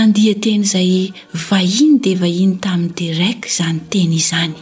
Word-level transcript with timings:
andiha 0.00 0.32
teny 0.40 0.64
izay 0.64 0.92
vahiny 1.50 2.00
dia 2.02 2.16
vahiny 2.20 2.56
tamin' 2.64 2.94
dia 2.96 3.12
raika 3.20 3.48
izany 3.52 3.80
teny 3.92 4.14
izany 4.22 4.54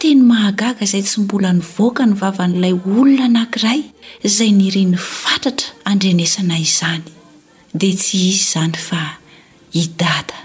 teny 0.00 0.20
mahagaga 0.30 0.82
izay 0.86 1.02
tsy 1.06 1.18
mbola 1.24 1.50
nyvoaka 1.58 2.02
ny 2.08 2.14
vavan'ilay 2.20 2.74
olona 2.98 3.26
nankiray 3.36 3.80
izay 4.28 4.50
niriny 4.60 4.96
fatratra 5.20 5.70
andrenesana 5.90 6.56
izany 6.68 7.02
dia 7.80 7.94
tsy 8.00 8.16
izy 8.28 8.38
izany 8.42 8.78
fa 8.88 9.00
hidada 9.78 10.38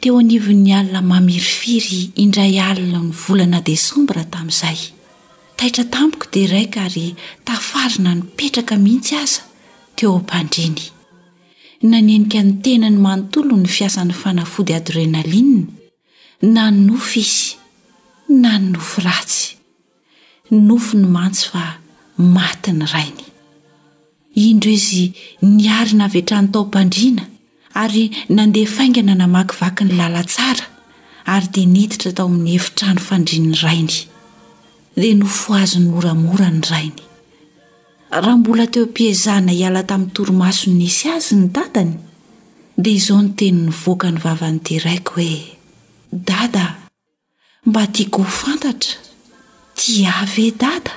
teo 0.00 0.14
anivon'ny 0.22 0.70
alina 0.78 1.02
mamirifiry 1.12 2.00
indray 2.24 2.54
alina 2.68 3.00
ny 3.08 3.12
volana 3.24 3.58
desembra 3.70 4.22
tamin'izay 4.34 4.80
taitra 5.58 5.84
tampiko 5.96 6.30
dia 6.34 6.46
raika 6.54 6.86
ary 6.88 7.06
tafarina 7.48 8.12
nypetraka 8.20 8.78
mihitsy 8.86 9.14
aza 9.24 9.42
teo 9.98 10.14
ampandriny 10.20 10.86
nanenika 11.82 12.42
ny 12.44 12.52
tena 12.62 12.90
ny 12.92 12.98
manontolo 13.00 13.56
ny 13.56 13.68
fiasan'ny 13.76 14.12
fanafody 14.12 14.72
adrenalia 14.76 15.64
na 16.52 16.64
ny 16.70 16.78
nofo 16.86 17.16
izy 17.20 17.56
na 18.28 18.58
ny 18.60 18.66
nofo 18.74 19.00
ratsy 19.00 19.56
nofo 20.66 20.92
ny 21.00 21.06
mantsy 21.16 21.46
fa 21.50 21.80
maty 22.36 22.72
ny 22.76 22.84
rainy 22.92 23.24
indro 24.44 24.70
izy 24.78 25.06
niary 25.56 25.96
na 25.96 26.04
avetrany 26.08 26.48
tao 26.52 26.66
-pandriana 26.70 27.24
ary 27.82 28.04
nandeha 28.36 28.72
faingana 28.76 29.14
namakivaky 29.22 29.84
ny 29.88 29.92
lalatsara 30.00 30.64
ary 31.32 31.48
dia 31.54 31.66
niditra 31.74 32.12
tao 32.12 32.26
amin'ny 32.28 32.52
efitrahny 32.60 33.00
fandrininy 33.08 33.58
rainy 33.66 33.96
dia 35.00 35.14
nofo 35.22 35.48
azo 35.62 35.80
'ny 35.80 35.88
moramora 35.94 36.48
ny 36.52 36.60
rainy 36.70 37.08
raha 38.10 38.36
mbola 38.38 38.66
teo 38.72 38.84
am-piezana 38.90 39.52
hiala 39.58 39.82
tamin'ny 39.88 40.12
toromasonisy 40.16 41.06
azy 41.14 41.36
ny 41.38 41.46
dadany 41.54 41.92
dia 42.82 42.94
izao 42.98 43.20
ny 43.22 43.30
teninyvoaka 43.38 44.06
ny 44.10 44.18
vavan' 44.24 44.58
dea 44.66 44.80
raiky 44.84 45.10
hoe 45.14 45.34
dada 46.28 46.66
mba 47.66 47.82
tiako 47.94 48.20
ho 48.22 48.28
fantatra 48.40 48.96
di 49.78 50.06
avye 50.06 50.48
dada 50.62 50.94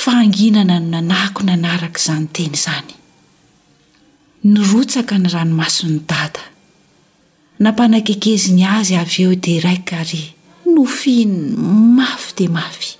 faanginana 0.00 0.76
no 0.80 0.86
nanahako 0.92 1.40
nanaraka 1.48 1.98
izanyteny 2.02 2.52
izany 2.58 2.92
nyrotsaka 4.52 5.14
ny 5.22 5.28
ranomason'ny 5.34 6.00
dada 6.10 6.42
nampanan-kekeziny 7.64 8.64
azy 8.78 8.94
avy 9.00 9.20
eo 9.24 9.34
de 9.44 9.54
raiky 9.64 9.84
kary 9.88 10.24
nofiny 10.74 11.36
mafy 11.96 12.32
dia 12.38 12.50
mafy 12.60 12.99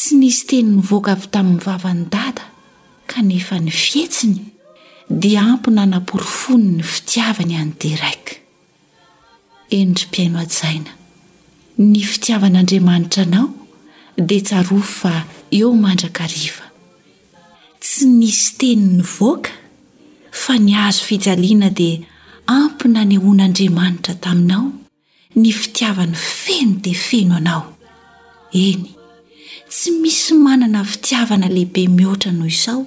tsy 0.00 0.16
nisy 0.22 0.42
tenin'nyvoaka 0.48 1.10
avy 1.16 1.26
tamin'ny 1.34 1.62
vavany 1.66 2.04
dada 2.14 2.44
kanefa 3.10 3.56
ny 3.64 3.70
fietsiny 3.86 4.38
dia 5.22 5.40
ampina 5.52 5.82
namporofony 5.92 6.64
ny 6.78 6.82
fitiavany 6.94 7.52
any 7.62 7.72
dea 7.82 7.96
raika 8.02 8.34
enidrympiaino 9.78 10.36
adzaina 10.44 10.92
ny 11.90 12.00
fitiavan'andriamanitra 12.10 13.22
anao 13.26 13.46
dia 14.28 14.40
tsarofo 14.46 14.90
fa 15.00 15.12
eo 15.58 15.70
mandrakariva 15.84 16.64
tsy 17.84 18.02
nisy 18.18 18.46
teninyvoaka 18.60 19.52
fa 20.42 20.52
nyazo 20.68 21.00
fijaliana 21.08 21.68
dia 21.80 21.96
ampina 22.58 23.00
nyhoanaandriamanitra 23.12 24.14
taminao 24.24 24.66
ny 25.40 25.48
fitiavany 25.60 26.14
feno 26.40 26.72
dia 26.84 26.98
feno 27.08 27.34
anao 27.40 27.62
eny 28.66 28.82
tsy 29.70 29.90
misy 30.02 30.34
manana 30.34 30.84
fitiavana 30.84 31.48
lehibe 31.54 31.82
mihoatra 31.96 32.32
no 32.32 32.46
isao 32.54 32.82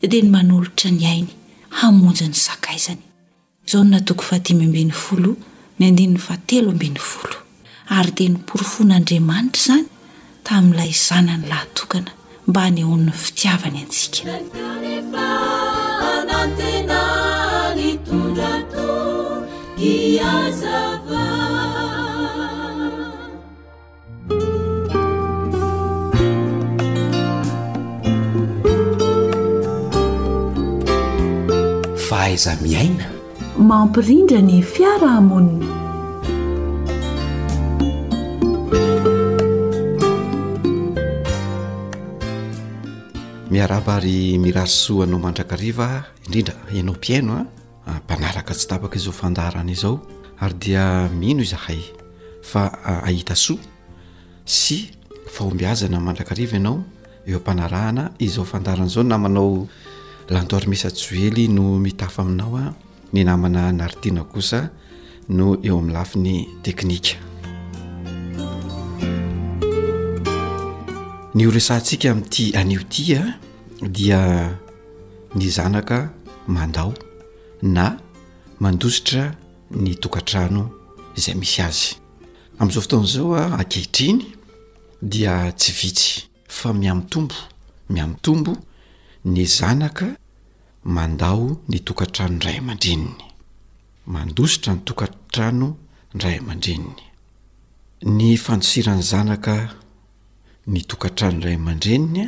dia 0.00 0.22
ny 0.22 0.30
manolotra 0.34 0.90
ny 0.90 1.02
ainy 1.12 1.30
hamonjy 1.78 2.24
ny 2.28 2.34
zakaizanyj 2.44 3.04
ary 7.96 8.10
dia 8.18 8.28
nyporofoan'andriamanitra 8.34 9.60
izany 9.62 9.88
tamin'ilay 10.46 10.92
zanany 11.08 11.44
lahytokana 11.50 12.10
mba 12.48 12.60
hany 12.60 12.82
oniny 12.84 13.12
fitiavany 13.22 13.78
antsika 13.78 14.32
za 32.36 32.54
miaina 32.60 33.04
mampirindra 33.56 34.42
ny 34.44 34.60
fiarahamoniny 34.62 35.64
miaraba 43.50 43.94
ary 43.96 44.36
mirary 44.38 44.68
soa 44.82 45.04
anao 45.08 45.18
mandrakariva 45.24 45.88
indrindra 46.28 46.54
ianao 46.76 46.96
piaino 47.04 47.32
a 47.36 47.40
ah. 47.40 47.48
ah, 47.90 47.96
mpanaraka 48.04 48.52
tsy 48.54 48.66
tabaka 48.68 48.96
izao 49.00 49.16
fandarana 49.20 49.72
izao 49.72 49.94
ary 50.42 50.54
dia 50.60 51.08
mino 51.20 51.44
zahay 51.52 51.80
fa 52.50 52.62
ah, 52.84 53.00
ahita 53.08 53.34
soa 53.36 53.56
sy 54.44 54.76
faombiazana 55.34 55.98
mandrakariva 56.06 56.54
ianao 56.60 56.84
eo 57.26 57.36
ampanarahana 57.40 58.12
izao 58.18 58.44
fandarana 58.44 58.88
zao 58.92 59.04
na 59.08 59.18
manao 59.18 59.68
laha 60.28 60.42
antoarimisatsjoely 60.42 61.48
no 61.48 61.78
mitafa 61.78 62.22
aminao 62.22 62.56
a 62.56 62.74
ny 63.12 63.24
namana 63.24 63.72
naritiana 63.72 64.24
kosa 64.24 64.70
no 65.28 65.54
eo 65.62 65.78
amin'ny 65.78 65.92
lafi 65.92 66.18
ny 66.18 66.46
teknika 66.62 67.14
ny 71.34 71.46
oresantsika 71.46 72.08
ami'ity 72.10 72.52
anioti 72.60 73.02
a 73.18 73.22
dia 73.94 74.20
ny 75.34 75.46
zanaka 75.56 75.98
mandao 76.48 76.94
na 77.62 77.84
mandositra 78.60 79.24
ny 79.70 79.94
tokantrano 79.94 80.62
izay 81.16 81.34
misy 81.40 81.62
azy 81.66 81.90
amn'izao 82.58 82.82
fotona 82.84 83.06
zao 83.14 83.34
a 83.34 83.42
akehitriny 83.62 84.18
dia 85.02 85.52
tsy 85.58 85.70
vitsy 85.78 86.08
fa 86.48 86.72
miamitombo 86.72 87.34
miami 87.92 88.14
tombo 88.22 88.52
ny 89.32 89.44
zanaka 89.46 90.06
mandao 90.84 91.56
ny 91.68 91.78
tokantrano 91.86 92.38
ray 92.44 92.58
aman-dreniny 92.58 93.10
mandositra 94.14 94.72
ny 94.74 94.80
tokatrano 94.86 95.68
ray 96.22 96.36
aman-dreniny 96.38 97.02
ny 98.16 98.28
fandosirany 98.44 99.02
zanaka 99.10 99.54
ny 100.72 100.80
tokantrano 100.90 101.40
ray 101.44 101.54
aman-dreninya 101.58 102.26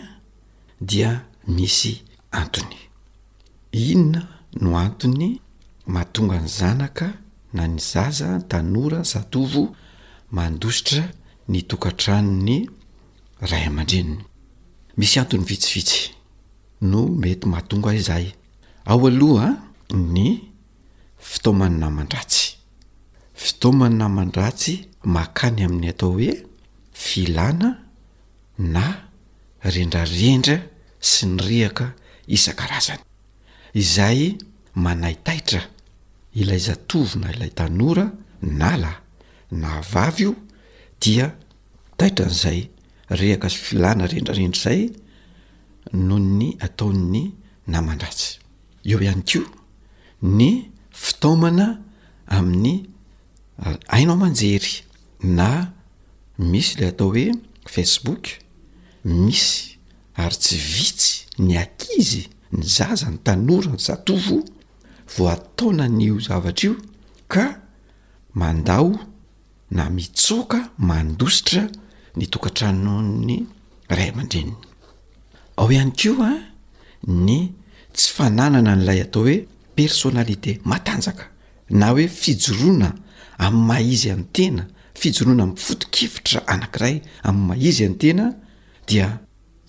dia 0.81 1.11
misy 1.47 2.03
antony 2.31 2.79
inona 3.73 4.21
no 4.61 4.75
antony 4.79 5.39
matonga 5.87 6.41
ny 6.43 6.49
zanaka 6.59 7.07
na 7.55 7.63
ny 7.69 7.79
zaza 7.79 8.43
tanora 8.51 9.03
zatovo 9.07 9.71
mandositra 10.35 11.07
ny 11.49 11.63
tokantrano 11.63 12.33
ny 12.47 12.57
ray 13.51 13.65
aman-dreniny 13.71 14.25
misy 14.99 15.17
anton'ny 15.23 15.47
vitsivitsy 15.47 16.18
no 16.81 17.09
mety 17.09 17.47
mahatonga 17.49 17.95
izahay 17.95 18.33
ao 18.85 19.07
aloha 19.07 19.57
ny 19.91 20.43
fitaomany 21.21 21.79
naman-dratsy 21.79 22.55
fitaomany 23.35 23.95
naman-dratsy 23.97 24.75
makany 25.05 25.65
amin'ny 25.67 25.89
atao 25.91 26.13
hoe 26.13 26.33
filana 26.93 27.69
na 28.59 28.85
rendrarendra 29.63 30.55
sy 31.11 31.27
ny 31.27 31.39
rehaka 31.49 31.87
isan-karazany 32.35 33.03
izay 33.81 34.39
manay 34.75 35.17
taitra 35.27 35.61
ilay 36.41 36.59
zatovyna 36.69 37.29
ilay 37.35 37.51
tanora 37.59 38.07
na 38.59 38.71
la 38.83 38.93
na 39.61 39.71
vavy 39.91 40.23
io 40.23 40.33
dia 41.03 41.27
taitran'izay 41.99 42.59
rehaka 43.19 43.49
sy 43.53 43.59
filana 43.67 44.05
rendrarendra 44.07 44.57
izay 44.59 44.81
noho 45.93 46.21
ny 46.21 46.49
ataon'ny 46.61 47.33
naman-dratsy 47.69 48.39
eo 48.91 48.99
ihany 49.03 49.23
ko 49.29 49.41
ny 50.23 50.71
fitaomana 50.93 51.81
amin'ny 52.37 52.75
ah, 53.65 53.77
hainao 53.93 54.17
manjery 54.21 54.85
na 55.25 55.73
misy 56.39 56.79
lay 56.81 56.91
atao 56.91 57.09
hoe 57.17 57.27
facebook 57.75 58.25
misy 59.05 59.77
ary 60.23 60.37
tsy 60.43 60.57
vitsy 60.75 61.11
ny 61.45 61.57
ankizy 61.57 62.23
ny 62.53 62.63
zaza 62.77 63.07
ny 63.11 63.19
tanorany 63.27 63.79
zatovo 63.79 64.37
vo 65.15 65.23
ataona 65.29 65.87
n'io 65.89 66.17
zavatra 66.21 66.65
io 66.65 66.75
ka 67.33 67.45
mandaho 68.35 68.93
na 69.73 69.89
mitsoka 69.91 70.59
mandositra 70.89 71.63
ny 72.17 72.25
tokantrannoo 72.29 73.01
ny 73.27 73.35
ray 73.89 74.09
aman-drenina 74.13 74.68
ao 75.59 75.71
ihany 75.73 75.93
ko 76.17 76.23
a 76.25 76.33
ny 77.27 77.39
tsy 77.95 78.09
fananana 78.17 78.61
n'ilay 78.77 79.01
atao 79.07 79.23
hoe 79.27 79.37
personalité 79.77 80.53
matanjaka 80.71 81.25
na 81.79 81.87
hoe 81.93 82.05
fijoroana 82.21 82.89
ami'ny 83.47 83.67
maizy 83.69 84.09
any 84.15 84.25
tena 84.37 84.63
fijorona 85.01 85.43
ami' 85.45 85.57
fotokivitra 85.67 86.39
anankiray 86.53 86.95
ami'ny 87.29 87.47
maizy 87.49 87.83
any 87.89 87.97
tena 88.03 88.25
dia 88.89 89.07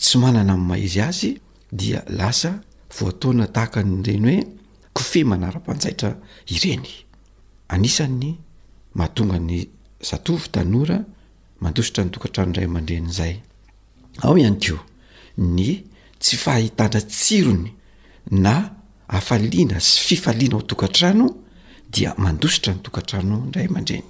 tsy 0.02 0.16
manana 0.24 0.52
ami'ny 0.54 0.68
maizy 0.72 1.02
azy 1.10 1.32
dia 1.72 2.00
lasa 2.20 2.52
voataona 2.98 3.46
tahaka 3.56 3.80
yireny 3.82 4.30
hoe 4.30 4.48
kofe 4.96 5.20
manara-panjaitra 5.32 6.10
ireny 6.56 6.88
anisan'ny 7.74 8.30
mahatonga 8.98 9.38
ny 9.50 9.58
satovy 10.10 10.48
tanora 10.54 10.98
mandositra 11.62 12.02
ny 12.06 12.10
dokatra 12.14 12.44
nyiray 12.46 12.66
aman-dren'izay 12.70 13.36
ao 14.26 14.38
iay 14.38 14.54
ko 14.64 14.78
ny 15.40 15.84
tsy 16.20 16.38
faahitana 16.38 17.00
tsirony 17.12 17.72
na 18.44 18.56
afaliana 19.08 19.78
sy 19.80 20.00
fifaliana 20.08 20.56
ao 20.56 20.62
tokantrano 20.70 21.26
dia 21.94 22.12
mandositra 22.24 22.74
ny 22.74 22.82
tokantrano 22.86 23.38
n 23.48 23.52
ray 23.56 23.66
aman-dreny 23.68 24.04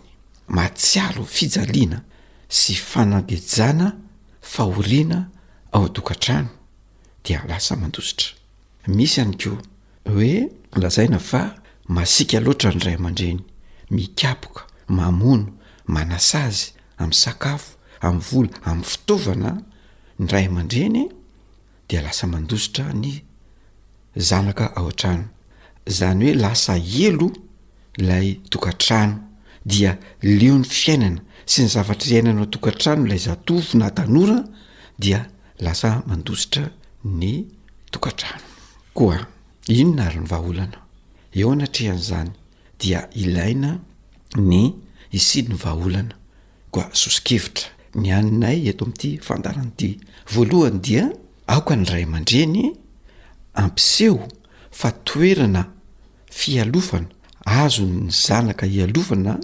matsiaro 0.55 1.23
fijaliana 1.35 1.99
sy 2.59 2.73
fanagejana 2.91 3.87
fahoriana 4.41 5.19
ao 5.71 5.85
a-tokantrano 5.85 6.49
dia 7.25 7.41
lasa 7.47 7.75
mandositra 7.75 8.29
misy 8.87 9.21
ihany 9.21 9.37
koa 9.37 9.61
hoe 10.11 10.47
lazaina 10.83 11.19
fa 11.19 11.41
masika 11.87 12.39
loatra 12.39 12.71
ny 12.73 12.79
ray 12.85 12.95
aman-dreny 12.95 13.39
mikapoka 13.91 14.63
mamono 14.97 15.47
manasa 15.87 16.43
azy 16.49 16.67
amin'ysakafo 16.97 17.67
amn'ny 18.07 18.21
vola 18.21 18.49
amin'ny 18.67 18.83
fitaovana 18.93 19.51
ny 20.19 20.27
ray 20.33 20.45
aman-dreny 20.47 21.03
lasa 21.97 22.27
mandositra 22.27 22.93
ny 22.93 23.23
zanaka 24.15 24.71
ao 24.75 24.85
an-trano 24.89 25.23
zany 25.87 26.23
hoe 26.25 26.33
lasa 26.35 26.75
elo 26.77 27.31
ilay 27.97 28.33
tokantrano 28.49 29.15
dia 29.65 29.97
leon'ny 30.21 30.63
fiainana 30.65 31.21
sy 31.45 31.63
ny 31.63 31.67
zavatra 31.69 32.15
ainana 32.15 32.41
o 32.41 32.45
tokantrano 32.45 33.05
lay 33.07 33.17
zatovy 33.17 33.77
natanora 33.77 34.43
dia 34.99 35.27
lasa 35.59 36.03
mandositra 36.07 36.69
ny 37.05 37.45
tokantrano 37.91 38.43
koa 38.93 39.25
ino 39.67 39.93
na 39.95 40.05
ary 40.05 40.19
ny 40.19 40.27
vahaolana 40.27 40.77
eo 41.35 41.51
anatrehan' 41.51 42.01
zany 42.09 42.29
dia 42.79 43.09
ilaina 43.15 43.79
ny 44.37 44.73
isinny 45.11 45.55
vahaolana 45.55 46.15
koa 46.71 46.89
sosikevitra 47.01 47.67
ny 48.01 48.07
aninay 48.17 48.59
eto 48.69 48.83
ami'ity 48.85 49.11
fandaran'ity 49.27 49.89
voalohany 50.33 50.79
dia 50.87 51.05
aoka 51.49 51.75
ny 51.75 51.85
ray 51.89 52.03
aman-dreny 52.05 52.75
ampiseho 53.57 54.27
fa 54.71 54.91
toerana 55.03 55.65
fialofana 56.31 57.07
azo 57.45 57.85
ny 57.85 58.11
zanaka 58.11 58.65
hialofana 58.69 59.35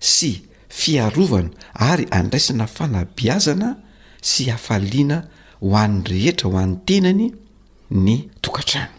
sy 0.00 0.30
fiarovana 0.68 1.48
ary 1.74 2.06
andraisana 2.10 2.66
fanabiazana 2.66 3.70
sy 4.20 4.50
afaliana 4.52 5.22
ho 5.62 5.72
an'ny 5.82 6.04
rehetra 6.12 6.50
ho 6.50 6.58
an'ny 6.60 6.76
tenany 6.86 7.30
ny 7.90 8.16
tokatrano 8.44 8.92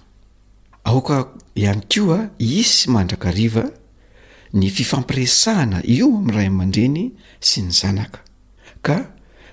aoka 0.84 1.26
ihany 1.56 1.84
koa 1.94 2.18
izy 2.40 2.64
sy 2.74 2.90
mandrakariva 2.94 3.64
ny 4.58 4.70
fifampiresahana 4.76 5.84
io 5.86 6.08
amin'ny 6.10 6.36
ray 6.36 6.48
aman-dreny 6.50 7.08
sy 7.40 7.62
ny 7.62 7.72
zanaka 7.78 8.20
ka 8.82 8.98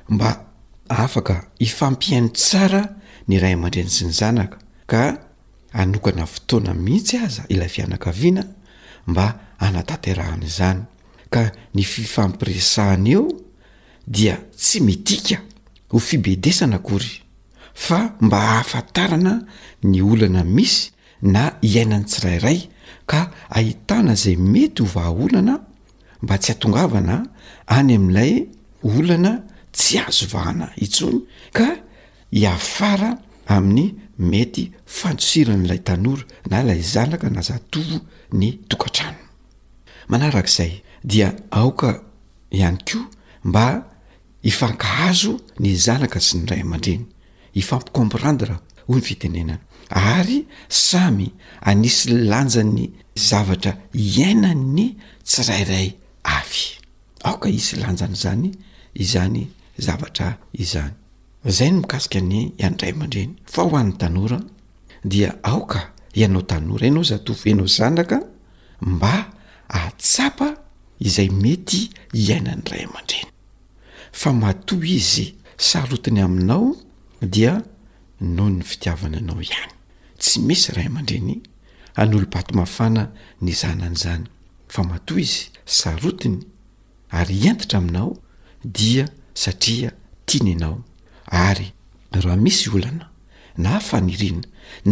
mba 0.08 0.45
afaka 0.88 1.44
ifampiainy 1.58 2.30
tsara 2.32 2.82
ny 3.28 3.38
ray 3.42 3.54
amandriny 3.54 3.90
sy 3.90 4.06
ny 4.06 4.12
zanaka 4.14 4.56
ka 4.88 5.02
hanokana 5.74 6.26
fotoana 6.26 6.74
mihitsy 6.74 7.16
aza 7.18 7.44
ilay 7.48 7.68
fianakaviana 7.68 8.44
mba 9.06 9.24
hanatanterahany 9.58 10.46
izany 10.46 10.82
ka 11.30 11.50
ny 11.74 11.82
fifampiresahana 11.82 13.08
eo 13.14 13.26
dia 14.06 14.34
tsy 14.58 14.80
metika 14.80 15.36
ho 15.90 15.98
fibedesana 15.98 16.76
akory 16.82 17.12
fa 17.74 18.14
mba 18.20 18.38
hahafatarana 18.40 19.40
ny 19.84 20.00
olana 20.02 20.44
misy 20.44 20.90
na 21.22 21.52
hiainany 21.62 22.04
tsirairay 22.06 22.68
ka 23.06 23.20
ahitana 23.50 24.12
izay 24.14 24.36
mety 24.36 24.82
ho 24.82 24.88
vahaolana 24.94 25.54
mba 26.22 26.38
tsy 26.38 26.52
atongavana 26.54 27.26
any 27.66 27.94
amin'ilay 27.98 28.46
olana 28.86 29.45
tsy 29.78 29.98
azo 30.06 30.26
vahana 30.34 30.66
intsony 30.84 31.20
ka 31.56 31.66
hiahafara 32.36 33.10
amin'ny 33.56 33.86
mety 34.30 34.64
fantosira 34.98 35.54
n'ilay 35.56 35.82
tanora 35.88 36.24
na 36.50 36.56
ilay 36.62 36.82
zanaka 36.94 37.28
na 37.34 37.42
zatovo 37.48 37.98
ny 38.38 38.48
tokatrano 38.70 39.20
manarak'izay 40.10 40.72
dia 41.10 41.28
aoka 41.60 41.90
ihany 42.58 42.78
koa 42.88 43.06
mba 43.48 43.64
hifankahazo 44.46 45.32
ny 45.62 45.70
zanaka 45.86 46.18
sy 46.26 46.34
ny 46.38 46.44
ray 46.50 46.60
ama-dreny 46.66 47.04
ifampicomprandra 47.60 48.56
hoy 48.88 48.96
ny 48.98 49.02
fitenenana 49.08 49.56
ary 50.08 50.38
samy 50.82 51.28
anisy 51.70 52.08
lanja 52.32 52.62
ny 52.74 52.84
zavatra 53.28 53.72
iainay 54.08 54.56
ny 54.76 54.86
tsirairay 55.28 55.88
avy 56.38 56.64
aoka 57.28 57.48
isy 57.58 57.74
lanjana 57.82 58.16
zany 58.24 58.50
izany 59.04 59.44
zavatra 59.78 60.34
izany 60.52 60.92
zay 61.44 61.70
ny 61.70 61.78
mikasika 61.82 62.20
ny 62.30 62.40
andray 62.66 62.92
aman-dreny 62.94 63.32
fa 63.52 63.62
ho 63.66 63.76
an'ny 63.78 63.94
tanora 64.00 64.38
dia 65.04 65.30
aoka 65.42 65.80
ianao 66.18 66.42
tanora 66.50 66.86
inao 66.86 67.02
zatovo 67.04 67.44
enao 67.50 67.66
zanaka 67.66 68.16
mba 68.80 69.14
atsapa 69.68 70.48
izay 71.08 71.30
mety 71.42 71.80
hiainany 72.12 72.62
ray 72.70 72.82
amandreny 72.88 73.30
fa 74.20 74.30
matoa 74.42 74.84
izy 74.96 75.26
sarotiny 75.68 76.20
aminao 76.26 76.76
dia 77.34 77.52
no 78.20 78.50
ny 78.50 78.62
fitiavana 78.70 79.18
anao 79.22 79.40
ihany 79.42 79.72
tsy 80.20 80.38
misy 80.46 80.68
ray 80.76 80.86
aman-dreny 80.90 81.36
anyolo-patomafana 82.00 83.02
ny 83.44 83.52
zanan' 83.60 83.96
zany 84.02 84.26
fa 84.72 84.80
matoha 84.90 85.20
izy 85.26 85.42
sarotiny 85.78 86.38
ary 87.18 87.34
ientitra 87.44 87.78
aminao 87.78 88.10
dia 88.64 89.06
satria 89.42 89.90
tiany 90.28 90.50
ianao 90.54 90.76
ary 91.46 91.68
raha 92.22 92.36
misy 92.44 92.66
olana 92.76 93.06
na 93.64 93.74
faniriana 93.88 94.42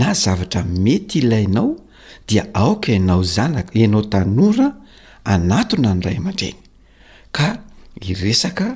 na 0.01 0.09
zavatra 0.23 0.61
mety 0.85 1.17
ilainao 1.23 1.69
dia 2.29 2.45
aoka 2.63 2.89
ienao 2.95 3.23
zanaka 3.35 3.73
ianao 3.83 4.03
tanora 4.13 4.69
anatona 5.35 5.91
ny 5.95 6.01
ray 6.07 6.17
aman-drany 6.21 6.59
ka 7.37 7.49
iresaka 8.11 8.69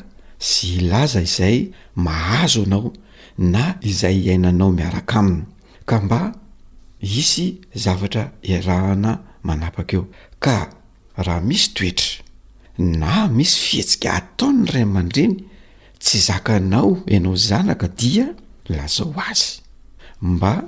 sy 0.48 0.60
ilaza 0.78 1.20
izay 1.28 1.58
mahazo 2.06 2.62
anao 2.68 2.87
na 3.52 3.64
izay 3.90 4.16
iainanao 4.26 4.70
miaraka 4.78 5.14
aminy 5.22 5.42
ka 5.88 5.96
mba 6.04 6.20
isy 7.22 7.46
zavatra 7.84 8.22
irahana 8.52 9.10
manapak 9.46 9.88
eo 9.96 10.04
ka 10.44 10.56
raha 11.25 11.40
misy 11.48 11.68
toetra 11.76 12.12
na 13.00 13.12
misy 13.37 13.54
fihetsika 13.64 14.08
atao 14.18 14.48
ny 14.60 14.64
ray 14.72 14.87
manoriny 14.96 15.37
tsy 15.99 16.19
zakanao 16.19 16.99
ianao 17.07 17.37
zanaka 17.37 17.88
dia 17.88 18.26
lazao 18.69 19.14
azy 19.31 19.61
mba 20.23 20.62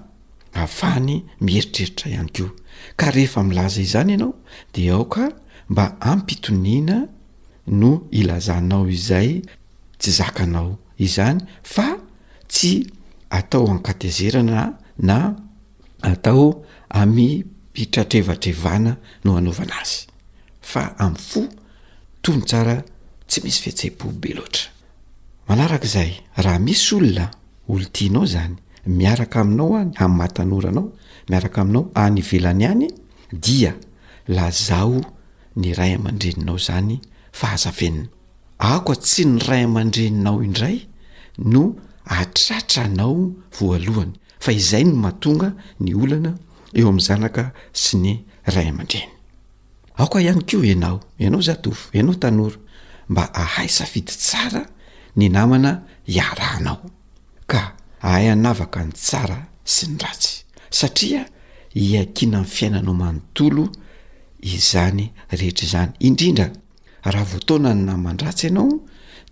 afany 0.53 1.23
mieritreritra 1.41 2.11
ihany 2.13 2.31
keo 2.33 2.51
ka 2.97 3.11
rehefa 3.11 3.43
milaza 3.43 3.81
izany 3.83 4.13
ianao 4.13 4.33
de 4.75 4.91
aoka 4.91 5.33
mba 5.71 6.01
ampitoniana 6.01 7.07
no 7.67 7.91
ilazanao 8.11 8.89
izay 8.97 9.31
tsy 10.01 10.11
zakanao 10.21 10.79
izany 10.99 11.41
fa 11.63 11.89
tsy 12.53 12.73
atao 13.31 13.71
ankatezerana 13.71 14.75
na 14.99 15.19
atao 16.03 16.47
amipitratrevatrevana 17.03 18.93
no 19.25 19.31
anaovana 19.39 19.77
azy 19.83 19.99
fa 20.71 20.83
am'y 21.05 21.19
fo 21.29 21.41
tony 22.23 22.43
tsara 22.49 22.77
tsy 23.29 23.39
misy 23.45 23.61
fihatsaim-poobe 23.65 24.31
loatra 24.39 24.67
manarak' 25.49 25.85
izay 25.85 26.21
raha 26.37 26.59
misy 26.59 26.95
olona 26.97 27.31
olo 27.69 27.85
tianao 27.93 28.27
zany 28.27 28.57
miaraka 28.87 29.41
aminao 29.41 29.75
any 29.81 29.93
amy 30.05 30.17
matanoranao 30.19 30.85
miaraka 31.31 31.59
aminao 31.63 31.85
any 32.05 32.21
velany 32.31 32.65
any 32.71 32.87
dia 33.45 33.73
lazao 34.37 35.01
ny 35.61 35.73
ray 35.79 35.93
amandreninao 35.99 36.57
zany 36.67 36.97
fahazafenina 37.41 38.09
aka 38.59 38.95
tsy 39.05 39.25
ny 39.33 39.39
ray 39.49 39.63
aman-dreninao 39.69 40.37
indray 40.47 40.77
no 41.53 41.65
atratra 42.19 42.83
anao 42.89 43.15
voalohany 43.59 44.13
fa 44.45 44.51
izay 44.61 44.85
no 44.89 44.95
matonga 45.05 45.49
ny 45.85 45.95
olana 46.03 46.33
eo 46.79 46.89
amin'ny 46.89 47.07
zanaka 47.09 47.45
sy 47.83 47.93
ny 48.05 48.13
ray 48.55 48.67
aman-dreny 48.73 49.09
aoka 49.99 50.17
ihany 50.25 50.43
keo 50.49 50.61
ianao 50.71 50.99
ienao 51.23 51.43
zatofo 51.49 51.85
anao 51.99 52.15
tanora 52.23 52.57
mba 53.09 53.25
ahaisafidy 53.43 54.13
tsara 54.23 54.63
ny 55.17 55.29
namana 55.29 55.83
hiarahnao 56.07 56.91
ka 57.47 57.61
ahay 58.03 58.31
anavaka 58.31 58.85
ny 58.85 58.93
tsara 58.93 59.39
sy 59.65 59.87
ny 59.91 59.99
ratsy 60.03 60.45
satria 60.71 61.25
hiakina 61.75 62.41
ny 62.41 62.47
fiainanao 62.47 62.95
manontolo 62.95 63.69
izany 64.43 65.11
rehetra 65.33 65.67
izany 65.67 65.93
indrindra 66.07 66.49
raha 67.05 67.25
voatona 67.25 67.75
ny 67.75 67.83
namandratsy 67.89 68.47
ianao 68.47 68.73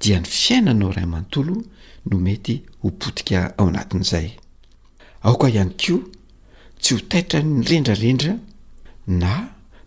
dia 0.01 0.19
ny 0.21 0.27
fiainanao 0.27 0.93
ray 0.97 1.07
manontolo 1.07 1.63
no 2.11 2.19
mety 2.19 2.63
hopotika 2.83 3.59
ao 3.59 3.69
anatin' 3.69 4.01
izay 4.07 4.29
aoka 5.23 5.49
ihany 5.49 5.73
koa 5.83 6.01
tsy 6.83 6.95
hotaitra 6.95 7.43
ny 7.43 7.63
rendrarendra 7.71 8.35
na 9.23 9.33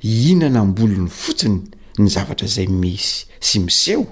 ihnana 0.02 0.62
m-bolo 0.66 0.96
ny 1.04 1.10
fotsiny 1.22 1.60
ny 2.00 2.08
zavatra 2.16 2.48
izay 2.48 2.68
misy 2.68 3.26
sy 3.40 3.60
miseho 3.66 4.06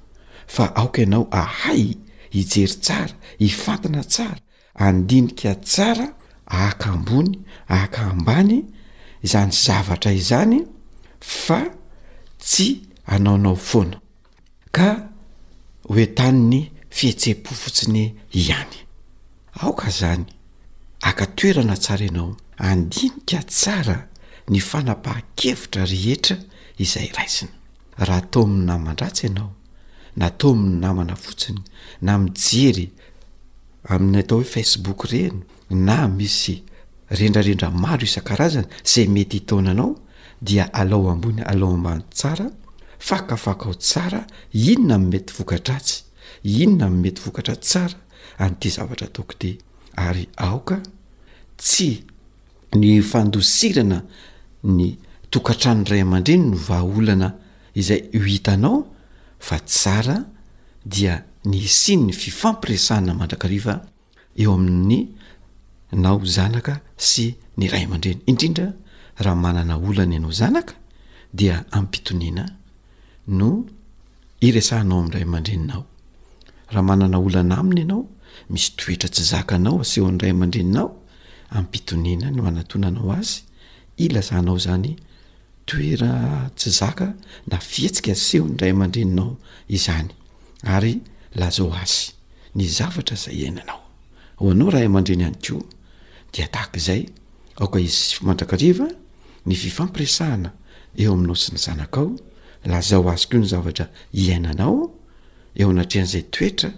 fa 0.55 0.75
aoka 0.75 1.01
ianao 1.01 1.27
ahay 1.41 1.85
hijery 2.33 2.75
tsara 2.85 3.13
hifantana 3.39 4.03
tsara 4.03 4.37
andinika 4.85 5.53
tsara 5.55 6.07
aka 6.47 6.89
ambony 6.89 7.31
aka 7.67 8.01
ambany 8.11 8.57
izany 9.25 9.51
zavatra 9.65 10.11
izany 10.21 10.57
fa 11.45 11.59
tsy 12.47 12.67
anaonao 13.13 13.55
foana 13.69 13.97
ka 14.77 14.87
hoetany 15.91 16.41
ny 16.51 16.57
fihetseh-po 16.95 17.51
fotsiny 17.61 18.03
ihany 18.39 18.77
aoka 19.61 19.85
izany 19.93 20.25
aka 21.09 21.25
toerana 21.37 21.75
tsara 21.83 22.03
ianao 22.09 22.29
andinika 22.67 23.39
tsara 23.55 23.97
ny 24.51 24.59
fanapaha-kevitra 24.69 25.81
rehetra 25.91 26.35
izay 26.83 27.09
raisina 27.17 27.53
raha 28.07 28.21
atao 28.23 28.43
ami'ny 28.43 28.65
na 28.67 28.73
mandratsy 28.85 29.25
ianao 29.27 29.58
natao 30.17 30.51
ami'ny 30.53 30.79
namana 30.81 31.15
fotsiny 31.15 31.61
na 32.01 32.17
mijery 32.17 32.89
amin'ny 33.89 34.19
atao 34.19 34.37
hoe 34.39 34.43
facebook 34.55 35.05
ireny 35.11 35.41
na 35.69 36.07
misy 36.07 36.63
rendrarendra 37.17 37.69
maro 37.83 38.03
isan-karazana 38.07 38.67
zay 38.83 39.07
mety 39.07 39.37
hitonanao 39.39 39.95
dia 40.41 40.65
alao 40.73 41.09
ambony 41.09 41.41
alao 41.41 41.73
ambany 41.73 42.03
tsara 42.15 42.47
fakafakao 42.99 43.73
tsara 43.73 44.25
inona 44.53 44.97
mi'y 44.97 45.09
mety 45.11 45.33
vokatra 45.37 45.79
tsy 45.79 46.03
inona 46.63 46.89
mi'ny 46.89 47.01
mety 47.03 47.21
vokatratsy 47.25 47.67
tsara 47.69 47.97
anyity 48.39 48.69
zavatra 48.69 49.07
taokoty 49.07 49.57
ary 49.95 50.27
aoka 50.37 50.77
tsy 51.57 51.89
ny 52.75 53.01
fandosirana 53.01 53.99
ny 54.63 54.97
tokatrano 55.31 55.83
ray 55.89 56.01
aman-dreny 56.01 56.45
no 56.51 56.57
vaaolana 56.67 57.29
izay 57.75 58.01
o 58.17 58.21
itanao 58.37 58.77
fa 59.39 59.57
tsara 59.63 60.19
dia 60.85 61.23
ny 61.49 61.63
sian 61.65 62.03
ny 62.07 62.13
fifampiresahna 62.13 63.11
mandrakariva 63.17 63.73
eo 64.41 64.51
ami'ny 64.59 64.99
nao 66.03 66.17
zanaka 66.35 66.73
sy 67.09 67.25
ny 67.57 67.65
ray 67.71 67.83
aman-dreny 67.87 68.21
indrindra 68.29 68.67
raha 69.23 69.37
manana 69.43 69.73
olana 69.87 70.13
ianao 70.19 70.31
zanaka 70.41 70.73
dia 71.37 71.55
ampitoniana 71.79 72.43
no 73.39 73.49
iresahnao 74.47 74.97
amin'ray 74.99 75.23
aman-dreninao 75.27 75.81
raha 76.75 76.83
manana 76.89 77.17
olana 77.27 77.53
aminy 77.63 77.81
ianao 77.87 78.01
misy 78.51 78.69
toetra 78.77 79.09
tsy 79.13 79.23
zakanao 79.31 79.75
asy 79.83 79.95
eo 79.99 80.05
amin'nyray 80.11 80.33
aman-dreninao 80.37 80.87
ampitoniana 81.57 82.27
no 82.35 82.41
anatonanao 82.49 83.09
azy 83.19 83.35
ilasahnao 84.03 84.57
zany 84.65 84.91
toera 85.69 86.49
tsy 86.55 86.69
zaka 86.71 87.13
na 87.47 87.57
fiatsika 87.59 88.15
seonray 88.15 88.71
amandreninao 88.71 89.35
izany 89.67 90.09
ary 90.63 90.93
lazao 91.39 91.73
azy 91.81 92.07
ny 92.55 92.65
zavatra 92.77 93.17
zay 93.23 93.37
inanaooaaoaha 93.49 94.89
mandreny 94.95 95.23
ayko 95.29 95.55
de 96.33 96.41
azay 96.77 97.05
aizysymandrakaiv 97.73 98.77
ny 99.47 99.53
fifampiresahana 99.63 100.49
eo 101.03 101.11
aminao 101.15 101.35
sy 101.41 101.49
ny 101.53 101.59
zanakao 101.65 102.07
lazao 102.71 103.05
azy 103.13 103.25
ko 103.29 103.35
ny 103.41 103.47
zavatra 103.53 103.85
iainanao 104.21 104.75
eo 105.59 105.67
anatrehan'izay 105.73 106.23
toetra 106.35 106.69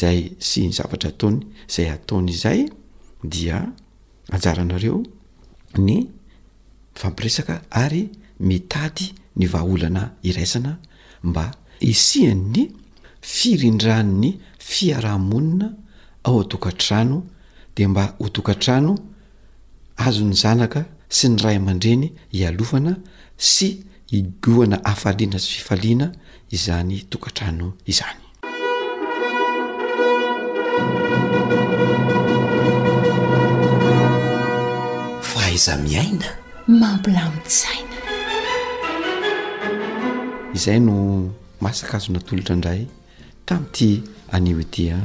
zay 0.00 0.18
sy 0.48 0.60
zavatra 0.78 1.08
ataony 1.14 1.38
zay 1.74 1.88
ataony 1.96 2.28
izay 2.36 2.60
dia 3.32 3.56
anjaranareo 4.34 4.96
ny 5.86 5.94
fampiresaka 7.00 7.54
ary 7.84 8.02
mitady 8.42 9.14
ny 9.36 9.46
vaaholana 9.46 10.10
iraisana 10.22 10.76
mba 11.28 11.44
isihany'ny 11.92 12.62
firindran 13.32 14.08
ny 14.20 14.28
fiarahmonina 14.68 15.66
ao 16.26 16.36
atokantrano 16.42 17.18
dea 17.76 17.88
mba 17.88 18.04
ho 18.18 18.28
tokantrano 18.36 18.92
azo 20.06 20.24
ny 20.30 20.34
zanaka 20.42 20.80
sy 21.16 21.26
ny 21.30 21.36
ray 21.44 21.56
aman-dreny 21.60 22.06
hialofana 22.36 22.92
sy 23.52 23.68
igoana 24.18 24.76
afaliana 24.92 25.38
sy 25.44 25.50
fifaliana 25.58 26.06
izany 26.56 26.96
tokantrano 27.12 27.66
izany 27.92 28.22
vaiza 35.34 35.72
miaina 35.86 36.28
mampila 36.80 37.20
amisaia 37.28 37.91
izay 40.52 40.80
no 40.80 41.28
masakazo 41.64 42.12
natolotra 42.12 42.52
indray 42.54 42.84
tami' 43.46 43.68
ity 43.70 44.02
aniotia 44.36 44.96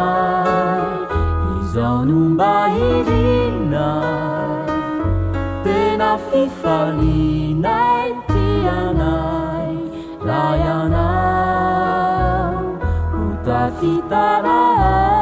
izanumbairina 1.59 3.87
tenafifali 5.63 7.29
nai 7.65 8.09
tianai 8.31 9.73
nayana 10.27 11.05
utatitaa 13.27 15.14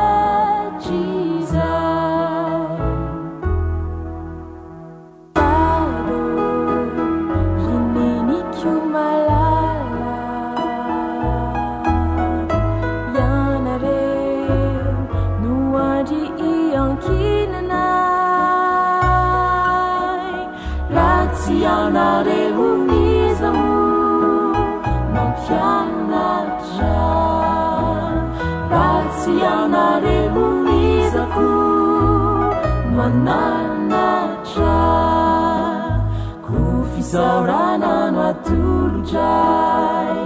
zao 37.13 37.45
rana 37.49 37.95
no 38.15 38.21
atolotray 38.29 40.17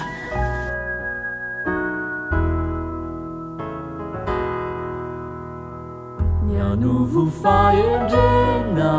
ny 6.47 6.53
anovo 6.71 7.23
faendrena 7.43 8.95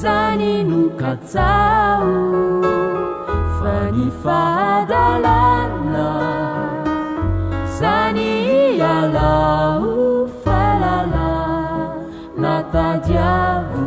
zany 0.00 0.52
nokazao 0.70 2.33
ifadala 4.02 5.38
na 5.94 6.08
sani 7.78 8.30
yalau 8.82 10.26
falala 10.44 11.30
natadiavu 12.44 13.86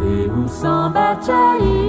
te 0.00 0.12
busanbacai 0.34 1.79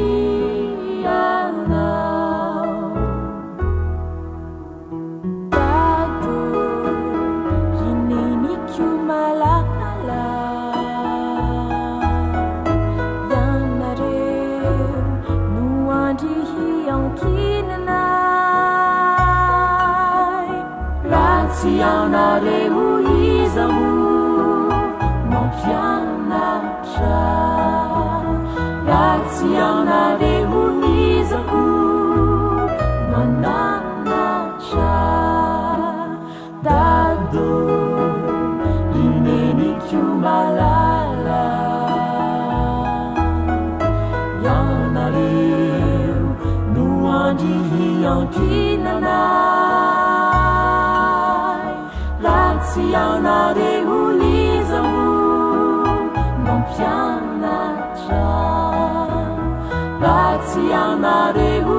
sanateho 60.54 61.78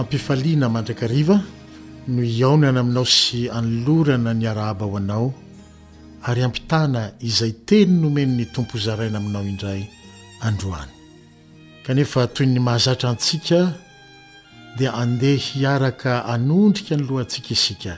ampifaliana 0.00 0.68
mandrakariva 0.74 1.36
no 2.12 2.22
iaonana 2.36 2.80
aminao 2.82 3.06
sy 3.16 3.40
anolorana 3.58 4.32
ny 4.38 4.46
arahaba 4.50 4.84
ho 4.88 4.96
anao 5.00 5.26
ary 6.28 6.42
ampitana 6.48 7.00
izay 7.28 7.52
teny 7.66 7.92
nomeni 8.02 8.34
ny 8.38 8.46
tompo 8.54 8.76
zaraina 8.84 9.18
aminao 9.22 9.44
indray 9.50 9.82
androany 10.48 10.99
kanefa 11.84 12.26
toy 12.26 12.46
ny 12.46 12.58
mahazatra 12.60 13.10
antsika 13.10 13.74
dia 14.78 14.94
andeahiaraka 15.02 16.24
anondrika 16.24 16.96
ny 16.96 17.02
lohantsika 17.08 17.48
isika 17.50 17.92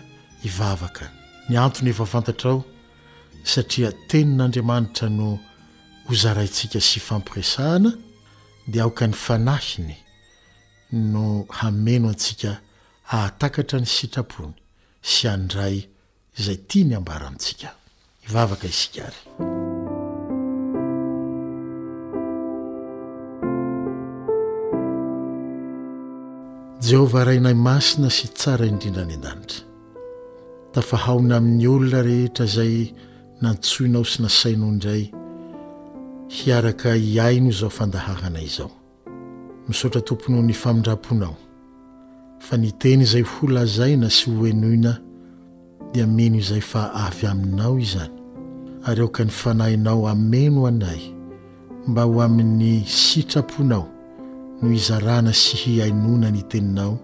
ivavaka 0.45 1.11
ny 1.49 1.57
antony 1.59 1.91
efa 1.91 2.07
fantatra 2.07 2.51
ao 2.51 2.65
satria 3.45 3.93
tenin'andriamanitra 4.09 5.09
no 5.09 5.39
hozaraintsika 6.09 6.81
sy 6.81 6.99
fampiresahana 7.01 7.93
dia 8.71 8.83
aoka 8.83 9.07
ny 9.07 9.13
fanahiny 9.15 9.97
no 10.93 11.47
hameno 11.49 12.09
antsika 12.09 12.61
hahatakatra 13.03 13.81
ny 13.81 13.87
sitrapony 13.87 14.55
sy 15.03 15.29
andray 15.29 15.89
izay 16.39 16.57
tia 16.57 16.85
ny 16.85 16.95
ambara 16.97 17.27
amintsika 17.27 17.75
ivavaka 18.27 18.67
isikaary 18.67 19.23
jehova 26.83 27.23
rainay 27.27 27.55
masina 27.55 28.09
sy 28.11 28.27
tsara 28.35 28.65
indrindrany 28.67 29.15
an-danitra 29.15 29.61
tafahaona 30.75 31.37
amin'ny 31.37 31.69
olona 31.73 32.01
rehetra 32.07 32.43
izay 32.49 32.75
nantsoinao 33.45 34.03
sy 34.11 34.19
nasainoho 34.25 34.71
indray 34.75 35.03
hiaraka 36.39 36.95
hiaino 36.97 37.53
izao 37.55 37.71
fandahahana 37.71 38.43
izao 38.43 38.67
misaotra 39.69 40.01
tomponyoho 40.09 40.43
ny 40.49 40.55
famindraponao 40.63 41.37
fa 42.49 42.57
niteny 42.63 43.07
izay 43.07 43.23
holazaina 43.37 44.11
sy 44.11 44.35
hoenoina 44.41 44.97
dia 45.95 46.07
mino 46.19 46.41
izay 46.43 46.61
fa 46.73 46.89
avy 47.05 47.31
aminao 47.31 47.79
izany 47.79 48.11
ary 48.91 49.01
aoka 49.07 49.23
ny 49.25 49.31
fanahinao 49.41 50.09
ameno 50.11 50.67
anay 50.67 51.03
mba 51.89 52.03
ho 52.11 52.23
amin'ny 52.27 52.81
sitraponao 52.99 53.87
no 54.63 54.71
izarana 54.71 55.33
sy 55.35 55.57
hiainona 55.57 56.31
ny 56.31 56.43
teninao 56.49 56.99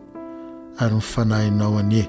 ary 0.79 0.95
nifanahinao 0.95 1.79
anie 1.79 2.05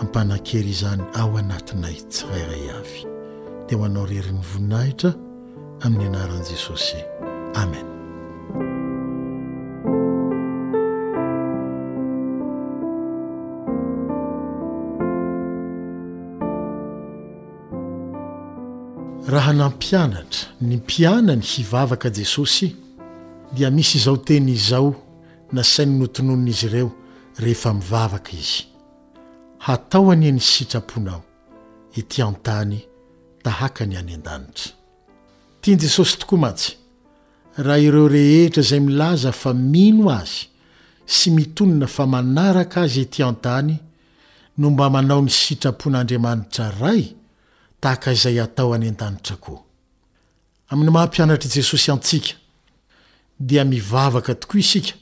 ampanan-kery 0.00 0.70
izany 0.74 1.02
ao 1.20 1.36
anatinay 1.40 1.96
tsyrayray 2.10 2.66
avy 2.80 3.00
dia 3.68 3.78
ho 3.78 3.84
anao 3.84 4.06
reryny 4.10 4.40
voninahitra 4.52 5.10
amin'ny 5.84 6.06
anaran'i 6.08 6.48
jesosy 6.48 6.96
amen 7.54 7.86
raha 19.32 19.52
nampianatra 19.60 20.42
ny 20.60 20.76
mpianany 20.76 21.42
hivavaka 21.52 22.08
jesosy 22.18 22.68
dia 23.52 23.70
misy 23.70 23.96
izao 23.98 24.16
teny 24.16 24.48
izao 24.52 24.94
na 25.52 25.64
sainy 25.64 25.98
notononaizy 25.98 26.66
ireo 26.66 26.90
rehefa 27.38 27.74
mivavaka 27.74 28.30
izy 28.32 28.62
hatao 29.58 30.10
anieny 30.10 30.40
sitraponao 30.40 31.22
itỳ 31.96 32.22
antany 32.28 32.78
tahaka 33.42 33.86
ny 33.86 33.96
any 33.96 34.14
an-danitra 34.14 34.72
tiany 35.60 35.80
jesosy 35.80 36.18
tokoa 36.18 36.38
matsy 36.38 36.72
raha 37.58 37.78
ireo 37.78 38.08
rehetra 38.08 38.62
izay 38.62 38.80
milaza 38.80 39.32
fa 39.32 39.54
mino 39.54 40.10
azy 40.10 40.46
sy 41.06 41.30
mitonina 41.30 41.86
fa 41.86 42.06
manaraka 42.06 42.80
azy 42.82 43.00
etỳ 43.02 43.24
an-tany 43.28 43.76
no 44.58 44.70
mba 44.70 44.90
manao 44.90 45.22
ny 45.22 45.30
sitrapon'andriamanitra 45.30 46.70
ray 46.80 47.14
tahaka 47.80 48.12
izay 48.12 48.40
atao 48.40 48.74
any 48.74 48.88
an-danitra 48.88 49.36
koa 49.36 49.58
amin'ny 50.68 50.90
mahampianatr'i 50.90 51.48
jesosy 51.48 51.90
antsika 51.90 52.39
dia 53.40 53.64
mivavaka 53.64 54.34
tokoa 54.34 54.60
isika 54.60 54.92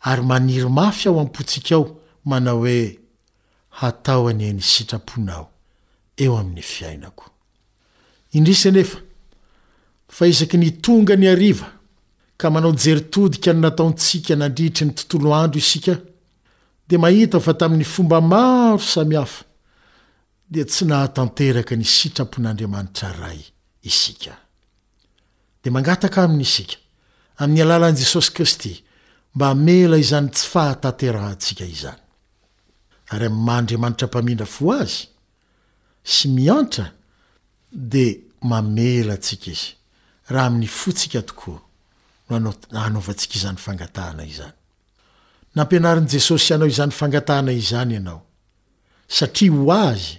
ary 0.00 0.22
maniry 0.22 0.68
mafy 0.68 1.08
aho 1.08 1.20
ampotsika 1.20 1.74
ao 1.74 1.96
manao 2.24 2.58
hoe 2.58 2.98
hatao 3.70 4.28
anyeny 4.28 4.60
sitrapona 4.60 5.32
ao 5.34 5.50
eo 6.16 6.36
amin'ny 6.38 6.62
fiainako 6.62 7.30
indrisanefa 8.32 8.98
fa 10.08 10.26
isaky 10.26 10.56
ny 10.56 10.70
tonga 10.70 11.16
ny 11.16 11.28
ariva 11.30 11.72
ka 12.36 12.50
manao 12.50 12.72
jeritodika 12.72 13.52
ny 13.52 13.60
nataontsika 13.60 14.36
nandrihitry 14.36 14.86
ny 14.86 14.92
tontolo 14.92 15.34
andro 15.34 15.58
isika 15.58 15.96
di 16.88 16.98
mahitah 16.98 17.40
fa 17.40 17.54
tamin'ny 17.54 17.84
fomba 17.84 18.20
maro 18.20 18.78
samy 18.78 19.14
hafa 19.14 19.44
dia 20.50 20.64
tsy 20.64 20.84
nahatanteraka 20.84 21.76
ny 21.76 21.84
sitrapon'andriamanitra 21.84 23.12
ray 23.20 23.40
isika 23.84 24.36
de 25.64 25.70
mangataka 25.70 26.22
amin'isika 26.24 26.76
amin'ny 27.40 27.62
alalan'i 27.62 27.96
jesosy 28.00 28.30
kristy 28.34 28.74
mba 29.34 29.54
mela 29.54 29.96
izany 29.98 30.30
tsy 30.30 30.48
fahatanterahntsika 30.52 31.64
izany 31.64 32.00
ary 33.10 33.26
am'y 33.26 33.44
maandriamanitra 33.48 34.08
mpaminra 34.08 34.46
fo 34.46 34.72
azy 34.72 35.06
sy 36.04 36.28
miantra 36.36 36.86
de 37.72 38.04
mamela 38.50 39.14
atsika 39.18 39.50
izy 39.50 39.70
raha 40.32 40.46
amin'ny 40.46 40.68
fotsika 40.80 41.20
tokoa 41.26 41.60
no 42.42 42.54
anaovantsika 42.84 43.34
izany 43.38 43.58
fangatahana 43.66 44.24
izany 44.32 44.54
nampianarin'i 45.56 46.10
jesosy 46.12 46.52
ianao 46.52 46.68
izany 46.72 46.92
fangatahana 47.00 47.52
izany 47.52 47.94
ianao 47.98 48.20
satria 49.08 49.52
ho 49.52 49.72
azy 49.78 50.18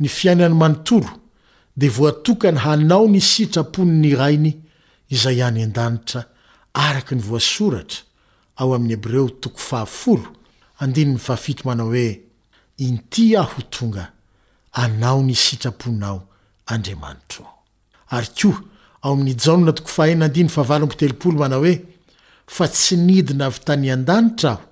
ny 0.00 0.08
fiainany 0.08 0.54
manontoro 0.54 1.12
de 1.76 1.88
voatokany 1.88 2.58
hanao 2.64 3.08
ny 3.08 3.20
sitrapon''ny 3.20 4.12
rainy 4.20 4.52
izay 5.08 5.42
any 5.42 5.62
an-danitra 5.62 6.24
araka 6.74 7.14
ny 7.14 7.22
voasoratra 7.22 8.02
ao 8.56 8.74
ami'ny 8.74 8.92
hebreo 8.94 9.28
too 9.30 9.52
manao 11.64 11.88
oe 11.88 12.20
inty 12.76 13.36
aho 13.36 13.62
tonga 13.70 14.12
anao 14.72 15.22
ny 15.22 15.34
sitraponao 15.34 16.28
andriamanitr 16.66 17.40
ary 18.10 18.28
koa 18.38 18.60
ao 19.02 19.12
amin'ny 19.12 20.42
aa 20.56 21.58
oe 21.58 21.84
fa 22.46 22.68
tsy 22.68 22.96
nidina 22.96 23.48
vy 23.50 23.58
tany 23.64 23.90
an-danitra 23.92 24.50
aho 24.50 24.62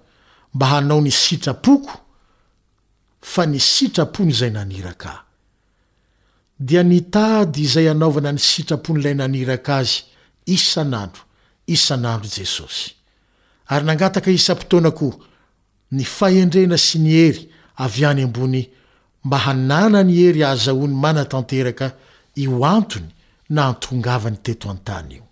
mba 0.54 0.66
hanao 0.66 1.00
ny 1.00 1.10
sitrapoko 1.10 1.92
fa 3.22 3.46
ny 3.46 3.60
sitrapony 3.60 4.30
izay 4.30 4.50
nanirakaahy 4.50 5.22
dia 6.58 6.82
nitady 6.82 7.62
izay 7.62 7.88
anaovana 7.90 8.32
ny 8.32 8.38
sitrapony 8.38 9.00
ilay 9.00 9.14
naniraka 9.14 9.76
azy 9.76 10.04
isan'andro 10.46 11.22
isan'andro 11.66 12.28
jesosy 12.28 12.92
ary 13.72 13.84
nangataka 13.86 14.30
isam-potoana 14.30 14.90
koa 14.90 15.16
ny 15.96 16.04
fahendrena 16.04 16.78
sy 16.78 16.98
ny 17.00 17.12
ery 17.28 17.48
avy 17.84 18.04
any 18.08 18.22
ambony 18.24 18.62
mba 19.24 19.38
hanana 19.46 20.02
ny 20.04 20.14
hery 20.20 20.44
ahzaoa 20.44 20.86
ny 20.88 20.94
mana 21.04 21.24
tanteraka 21.24 21.94
io 22.36 22.64
antony 22.64 23.08
na 23.48 23.62
hantongava 23.68 24.30
ny 24.30 24.36
teto 24.44 24.70
an-tany 24.70 25.14
io 25.16 25.24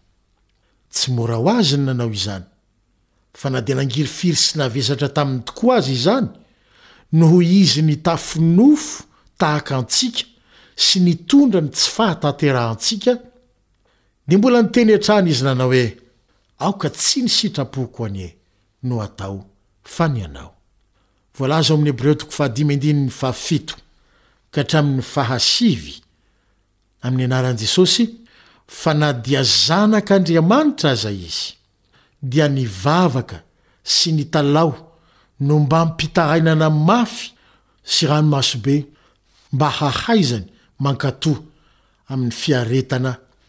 tsy 0.93 1.13
mora 1.13 1.37
ho 1.37 1.49
azyny 1.49 1.85
nanao 1.87 2.11
izany 2.11 2.45
fa 3.41 3.51
na 3.51 3.61
dia 3.61 3.77
nangiry 3.77 4.09
firy 4.09 4.37
sy 4.37 4.59
navesatra 4.59 5.09
taminy 5.09 5.43
tokoa 5.49 5.77
azy 5.77 5.93
izany 5.93 6.29
noho 7.13 7.43
izy 7.43 7.83
ny 7.83 7.97
tafinofo 8.03 9.05
tahak' 9.41 9.75
antsika 9.77 10.25
sy 10.77 11.01
nitondra 11.05 11.61
ny 11.61 11.69
tsy 11.73 11.89
fahatahnterahantsika 11.97 13.13
de 14.29 14.37
mbola 14.37 14.63
niteny 14.63 14.93
atrany 14.95 15.29
izy 15.31 15.45
nanao 15.47 15.71
oe 15.75 15.85
aoka 16.65 16.89
tsy 16.97 17.19
nisitrapoko 17.25 18.01
anie 18.09 18.29
no 18.89 18.97
atao 19.07 19.39
fa 19.95 20.05
ny 20.09 20.23
anao 20.25 20.55
y 25.63 26.01
ami'ny 27.07 27.25
anaran'i 27.25 27.59
jesosy 27.63 28.05
fa 28.81 28.93
na 29.01 29.09
dia 29.25 29.41
zanak'andriamanitra 29.65 30.93
zay 31.03 31.19
izy 31.29 31.49
dia 32.31 32.47
nivavaka 32.57 33.39
sy 33.95 34.09
nitalao 34.13 34.73
no 35.47 35.55
mba 35.59 35.79
mpitahainana 35.87 36.71
mafy 36.71 37.27
sy 37.93 38.07
ranomasobe 38.07 38.75
mba 39.53 39.69
hahaizany 39.71 40.47
mankatò 40.79 41.33
aminy 42.09 42.31
fiaretana 42.31 43.17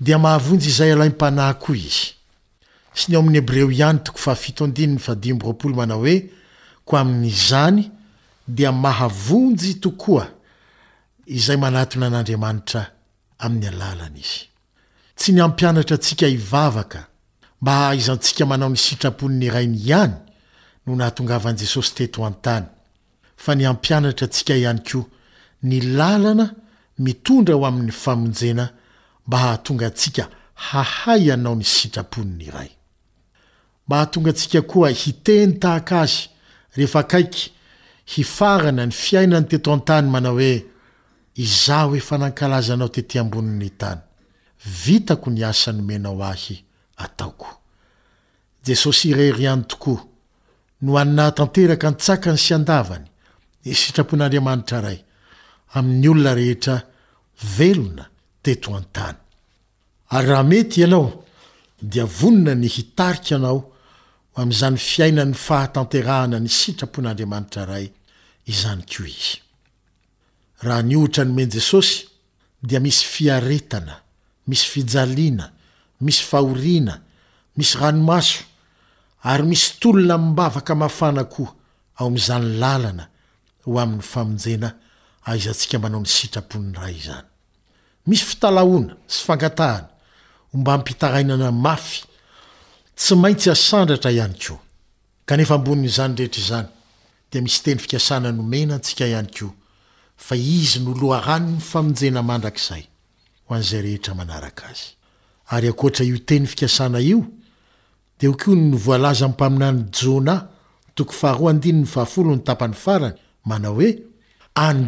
dia 0.00 0.18
mahavonjy 0.18 0.68
izay 0.70 0.92
alam-panahy 0.92 1.54
koa 1.58 1.76
izy 1.76 2.06
sneo 2.94 3.20
amin'ny 3.20 3.38
ebreo 3.42 3.70
ihany 3.70 3.98
tona 4.04 5.96
oe 5.96 6.14
ko 6.84 6.96
amin'n'izany 6.96 7.90
dia 8.48 8.72
mahavonjy 8.72 9.74
tokoa 9.82 10.28
izay 11.26 11.56
manatony 11.56 12.06
an'andriamanitra 12.06 12.82
amin'ny 13.38 13.66
alalan' 13.72 14.16
izy 14.16 14.46
tsy 15.16 15.32
ny 15.32 15.40
ampianatra 15.42 15.96
atsika 15.98 16.26
hivavaka 16.26 17.06
mba 17.60 17.94
izantsika 17.94 18.46
manao 18.46 18.68
ny 18.70 18.76
sitrapon''ny 18.76 19.50
rain' 19.50 19.74
ihany 19.74 20.14
no 20.86 20.96
nahatongavan'i 20.96 21.58
jesosy 21.58 21.94
teto 21.94 22.22
antany 22.24 22.66
fa 23.36 23.54
ny 23.54 23.66
ampianatra 23.66 24.26
atsika 24.30 24.54
ihany 24.56 24.78
koa 24.78 25.04
ny 25.62 25.80
lalana 25.82 26.54
mitondra 26.98 27.54
ho 27.54 27.66
amin'ny 27.66 27.90
famonjena 27.92 28.77
mba 29.28 29.38
hahatonga 29.38 29.86
antsika 29.86 30.28
hahay 30.54 31.32
anao 31.32 31.54
ni 31.54 31.64
sitraponny 31.64 32.42
iray 32.44 32.68
mba 33.86 33.96
hahatonga 33.96 34.30
atsika 34.30 34.62
koa 34.62 34.90
hiteny 34.90 35.52
tahaka 35.58 36.00
azy 36.00 36.18
rehefa 36.76 36.98
akaiky 37.00 37.50
hifarana 38.12 38.86
ny 38.86 38.92
fiainany 39.04 39.46
teto 39.50 39.68
an-tany 39.76 40.06
manao 40.14 40.34
hoe 40.40 40.54
iza 41.44 41.78
ho 41.86 41.96
efa 41.96 42.18
nankalaza 42.18 42.74
anao 42.74 42.88
tete 42.96 43.18
amboniny 43.20 43.70
tany 43.80 44.00
vitako 44.84 45.30
niasa 45.30 45.72
nomenao 45.72 46.24
ahy 46.32 46.56
ataoko 47.04 47.50
jesosy 48.66 49.08
ireryany 49.10 49.62
tokoa 49.72 50.04
no 50.82 50.90
haninatanteraka 50.98 51.84
antsakany 51.88 52.38
sy 52.44 52.50
andavany 52.54 53.06
nisitrapon'andriamanitra 53.64 54.78
ray 54.86 54.98
amy 55.76 56.08
olona 56.08 56.32
rehetraona 56.38 58.04
ary 60.10 60.26
raha 60.28 60.42
mety 60.42 60.80
ianao 60.80 61.24
dia 61.82 62.04
vonona 62.04 62.54
ny 62.54 62.68
hitarika 62.76 63.28
ianao 63.34 63.60
am'izany 64.40 64.76
fiainany 64.88 65.34
fahatanterahana 65.46 66.36
ny 66.44 66.48
sitrapon'andriamanitra 66.58 67.64
ray 67.72 67.86
izany 68.52 68.82
koa 68.92 69.06
izy 69.14 69.32
raha 70.66 70.82
nyohitra 70.88 71.22
nomen 71.24 71.50
jesosy 71.56 71.96
dia 72.68 72.80
misy 72.86 73.02
fiaretana 73.14 73.94
misy 74.48 74.66
fijaliana 74.72 75.46
misy 76.06 76.22
fahoriana 76.30 76.94
misy 77.56 77.74
ranomaso 77.80 78.40
ary 79.30 79.44
misy 79.50 79.68
tolona 79.80 80.16
mibavaka 80.18 80.74
mafana 80.82 81.22
koa 81.34 81.50
ao 81.98 82.06
amizany 82.10 82.46
lalana 82.62 83.04
ho 83.62 83.70
amin'ny 83.82 84.04
famonjena 84.12 84.68
aizantsika 85.28 85.76
manao 85.82 86.00
ny 86.04 86.08
sitrapony 86.18 86.70
ray 86.82 86.96
izany 87.02 87.28
misy 88.08 88.24
fitalaona 88.26 88.94
sy 89.12 89.18
fangatahana 89.26 89.88
o 90.54 90.58
mba 90.58 90.72
mpitahainana 90.80 91.48
mafy 91.64 91.98
tsy 92.98 93.14
maintsy 93.22 93.48
asandratra 93.56 94.10
iany 94.18 94.34
ko 94.44 94.54
knefa 95.28 95.54
ambonin'izany 95.58 96.12
rehetra 96.20 96.40
izany 96.44 96.68
di 97.32 97.38
misy 97.44 97.58
teny 97.64 97.78
fikasana 97.82 98.28
nomena 98.36 98.76
tsika 98.84 99.04
hanyo 99.16 99.48
fa 100.24 100.34
iz 100.56 100.70
nloaanny 100.84 101.52
aonjena 103.48 104.40
araayioteny 105.46 106.44
fkasana 106.52 106.98
i 107.00 107.14
deo 108.20 108.32
nvoalazampaminany 108.70 109.80
jôna 109.96 110.36
nyoe 113.62 113.88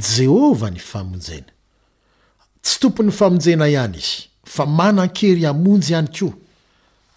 jenyjea 0.00 1.44
tsy 2.62 2.78
tompony 2.80 3.10
famonjena 3.10 3.68
ihany 3.68 3.96
izy 3.98 4.28
fa 4.44 4.66
manan-kery 4.66 5.44
hamonjy 5.44 5.90
ihany 5.92 6.08
koa 6.18 6.32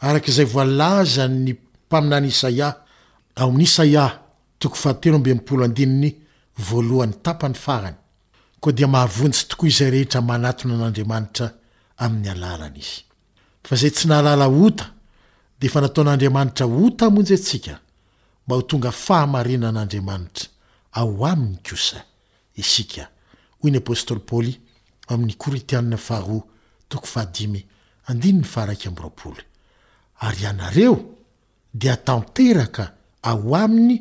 araka 0.02 0.28
izay 0.32 0.46
voalaza 0.46 1.28
ny 1.28 1.56
mpaminany 1.88 2.28
isaia 2.28 2.76
aoin'ny 3.36 3.64
isaia 3.64 4.20
toko 4.60 4.76
voalohan'ny 6.70 7.14
tapany 7.24 7.54
farany 7.56 7.96
koa 8.60 8.72
dia 8.72 8.88
mahavonjy 8.88 9.38
tokoa 9.50 9.68
izay 9.70 9.90
rehetra 9.92 10.22
manatony 10.22 10.74
an'andriamanitra 10.76 11.52
amin'ny 11.98 12.30
alalana 12.30 12.78
izy 12.78 13.02
fa 13.64 13.76
izay 13.76 13.92
tsy 13.92 14.08
nahalala 14.08 14.48
ota 14.48 14.90
dea 15.60 15.68
efa 15.70 15.82
nataon'andriamanitra 15.82 16.66
ota 16.68 17.06
hamonjy 17.06 17.34
antsika 17.36 17.80
mba 18.46 18.56
ho 18.56 18.62
tonga 18.62 18.92
fahamarenan'andriamanitra 18.92 20.46
ao 20.94 21.26
aminy 21.26 21.58
kosa 21.70 22.02
isika 22.56 23.08
hoy 23.62 23.72
ny 23.72 23.78
apôstôly 23.82 24.20
paly 24.30 24.60
amin'ny 25.08 25.36
koritianna 25.38 25.98
faho 25.98 26.44
to 26.88 27.00
ahany 28.08 29.46
ry 30.30 30.42
ianareo 30.42 31.00
dia 31.74 31.96
tanteraka 31.98 32.94
ao 33.24 33.56
aminy 33.56 33.98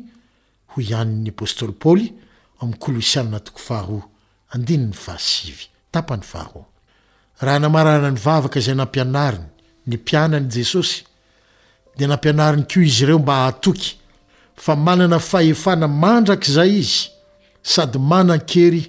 ho 0.67 0.81
ian'ny 0.81 1.29
apôstôly 1.31 1.73
ply 1.81 2.13
am'y 2.61 2.77
kloiianato 2.83 3.51
fah 3.67 3.87
andinny 4.53 4.93
fahaitapany 5.05 6.23
ar 6.35 6.51
raha 7.45 7.59
namarananyvavaka 7.63 8.57
izay 8.61 8.75
nampianariny 8.81 9.45
ny 9.87 9.93
mpianan'i 9.97 10.51
jesosy 10.55 10.97
de 11.97 12.05
nampianariny 12.07 12.63
ko 12.71 12.79
izy 12.81 13.03
ireo 13.03 13.19
mba 13.19 13.45
atoky 13.47 13.95
fa 14.55 14.75
manana 14.75 15.19
fahefana 15.19 15.87
mandrak'izay 15.87 16.71
izy 16.79 16.99
sady 17.73 17.99
manan 18.11 18.39
kery 18.51 18.83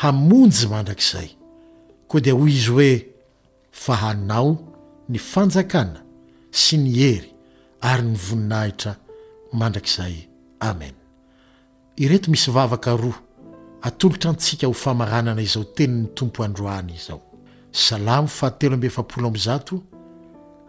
hamonjy 0.00 0.66
mandrakizay 0.70 1.28
koa 2.12 2.20
dia 2.20 2.32
hoy 2.34 2.52
izy 2.52 2.68
hoe 2.72 3.02
fahanao 3.72 4.56
ny 5.08 5.16
fanjakana 5.18 6.02
sy 6.52 6.76
ny 6.76 6.90
hery 6.96 7.30
ary 7.80 8.02
ny 8.04 8.16
voninahitra 8.16 8.92
mandrakizay 9.52 10.14
amena 10.60 10.96
ireto 11.96 12.30
misy 12.30 12.50
vavaka 12.52 12.96
roa 12.96 13.16
atolotra 13.82 14.30
antsika 14.30 14.66
ho 14.66 14.72
famaranana 14.74 15.40
izao 15.42 15.64
teniny 15.64 16.06
tompo 16.14 16.44
androany 16.44 16.92
izao 16.94 17.20
salamo 17.72 18.28
fahatelo 18.28 18.74
amby 18.74 18.86
efapolo 18.92 19.28
amyzato 19.28 19.82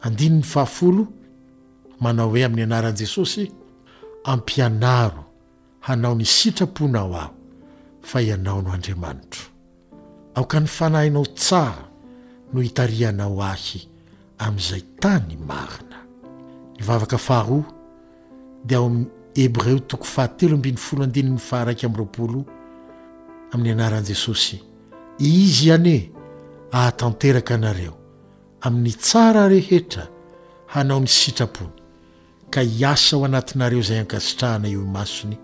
andininy 0.02 0.44
fahafolo 0.44 1.08
manao 2.00 2.30
hoe 2.30 2.46
amin'ny 2.46 2.64
anaran'i 2.64 2.98
jesosy 3.04 3.52
ampianaro 4.24 5.26
hanao 5.80 6.16
ny 6.16 6.26
sitrapona 6.26 7.00
ao 7.00 7.16
aho 7.16 7.34
fa 8.02 8.22
ianao 8.22 8.62
no 8.62 8.72
andriamanitro 8.74 9.53
ao 10.36 10.46
ka 10.46 10.60
ny 10.60 10.68
fanahinao 10.68 11.26
tsara 11.26 11.86
no 12.54 12.60
hitarianao 12.62 13.44
ahy 13.44 13.80
amin'izay 14.46 14.82
tany 15.02 15.34
marina 15.50 16.00
nyvavaka 16.78 17.18
faharoa 17.18 17.64
dia 18.66 18.78
ao 18.78 18.88
a 18.90 19.06
hebreo 19.40 19.80
toko 19.80 20.04
fahatelo 20.04 20.56
ambiny 20.56 20.78
folo 20.78 21.04
andininy 21.04 21.38
faharaik 21.40 21.84
amyroapolo 21.84 22.46
amin'ny 23.52 23.72
anaran'i 23.76 24.08
jesosy 24.08 24.58
izy 25.20 25.72
anie 25.72 26.12
ahatanteraka 26.72 27.54
anareo 27.56 27.94
amin'ny 28.62 28.94
tsara 28.98 29.48
rehetra 29.48 30.08
hanao 30.68 31.00
ny 31.00 31.08
sitrapony 31.08 31.72
ka 32.50 32.62
hiasa 32.62 33.18
ho 33.18 33.26
anatinareo 33.26 33.80
izay 33.80 34.00
ankasitrahana 34.00 34.68
io 34.68 34.82
imasony 34.82 35.38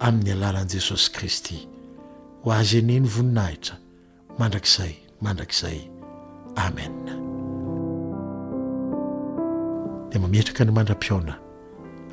amin'ny 0.00 0.32
alalan'i 0.32 0.70
jesosy 0.80 1.10
kristy 1.12 1.68
ho 2.42 2.52
azy 2.52 2.78
ene 2.78 3.00
ny 3.00 3.08
voninahitra 3.08 3.76
mandrak'izay 4.40 4.92
mandrakizay 5.24 5.78
amen 6.64 6.94
de 10.10 10.16
mametraka 10.22 10.62
ny 10.64 10.70
mandra-piona 10.78 11.34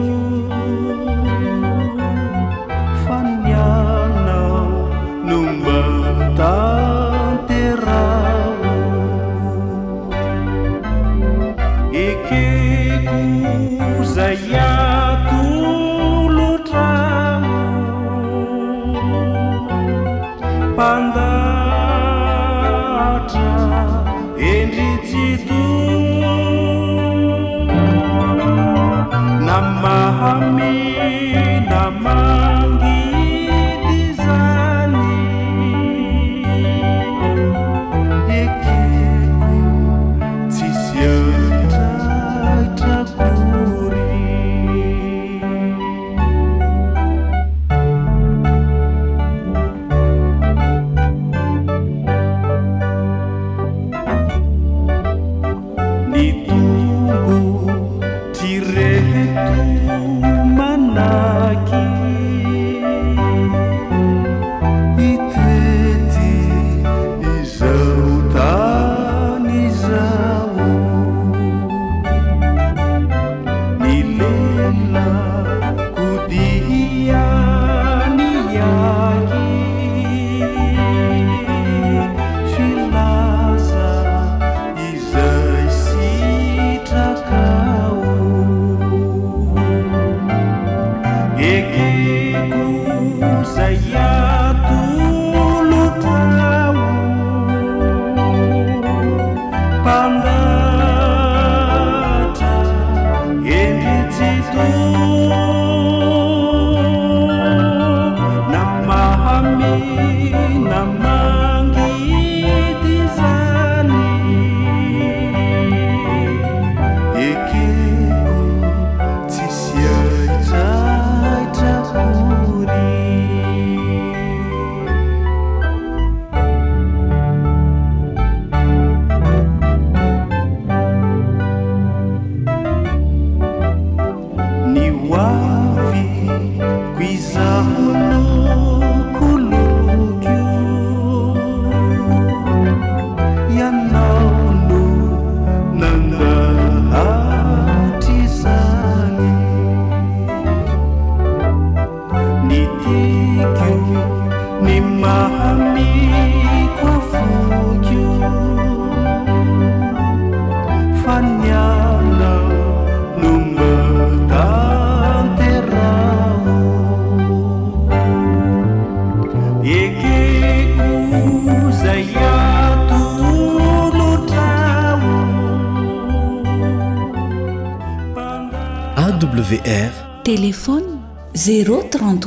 fanianao 3.03 4.65
nombata 5.27 6.89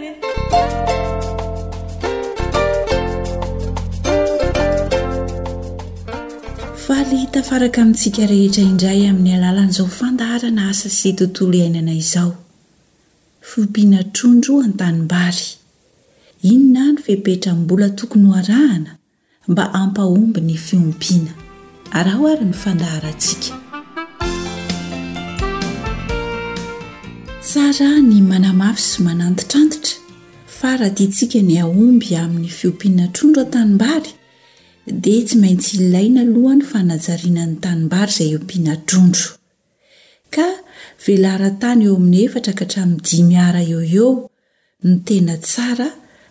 faly 6.87 7.27
tafaraka 7.33 7.83
mintsika 7.85 8.22
rehetra 8.33 8.62
indray 8.70 9.01
amin'ny 9.11 9.33
alalan'izao 9.38 9.87
fandaharana 9.99 10.62
asa 10.72 10.88
sy 10.99 11.11
tontolo 11.18 11.55
iainana 11.62 11.92
izao 12.03 12.31
fiompiana 13.51 14.01
trondro 14.14 14.55
an-tanimbary 14.66 15.46
inona 16.51 16.85
no 16.94 17.01
fepetra 17.07 17.53
mbola 17.61 17.88
tokony 17.99 18.27
ho 18.27 18.33
arahana 18.40 18.90
mba 19.51 19.64
ampahomby 19.81 20.40
ny 20.49 20.55
fiompiana 20.66 21.33
arahaho 21.99 22.25
ary 22.33 22.44
ny 22.51 22.55
fandaharantsika 22.62 23.53
tsara 27.46 27.88
ny 28.11 28.16
manamafy 28.31 28.83
sy 28.90 28.96
mananditranditra 29.07 29.96
faraha 30.59 30.88
dia 30.96 31.07
ntsika 31.11 31.38
ny 31.49 31.55
aomby 31.64 32.09
amin'ny 32.22 32.51
fiompiana 32.59 33.05
trondro 33.14 33.40
an-tanimbary 33.44 34.11
dia 34.90 35.25
tsy 35.27 35.37
maintsy 35.42 35.77
ilaina 35.83 36.20
aloha 36.22 36.55
ny 36.55 36.64
fanajariana 36.70 37.44
ny 37.51 37.57
tanimbary 37.62 38.11
izay 38.14 38.31
ompianadrondro 38.38 39.29
ka 40.35 40.46
velaran-tany 41.05 41.83
eo 41.88 41.94
amin'ny 41.99 42.20
efatra 42.27 42.53
kahtrami'y 42.61 42.99
dimyara 43.09 43.61
eo 43.72 43.81
eo 44.01 44.11
no 44.85 44.94
tena 45.07 45.35
tsara 45.46 45.88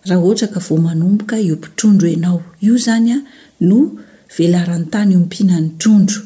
raha 0.09 0.21
ohatra 0.25 0.47
ka 0.53 0.59
vo 0.67 0.75
manomboka 0.87 1.35
iompitrondro 1.49 2.07
ianao 2.15 2.37
io 2.65 2.75
zany 2.85 3.09
a 3.17 3.19
no 3.69 3.79
velarantany 4.37 5.11
ompianany 5.21 5.67
trondro 5.81 6.21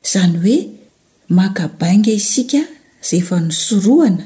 izany 0.05 0.37
hoe 0.43 0.59
makabainga 1.37 2.11
isika 2.19 2.61
zay 3.07 3.19
efa 3.19 3.39
nosorohana 3.43 4.25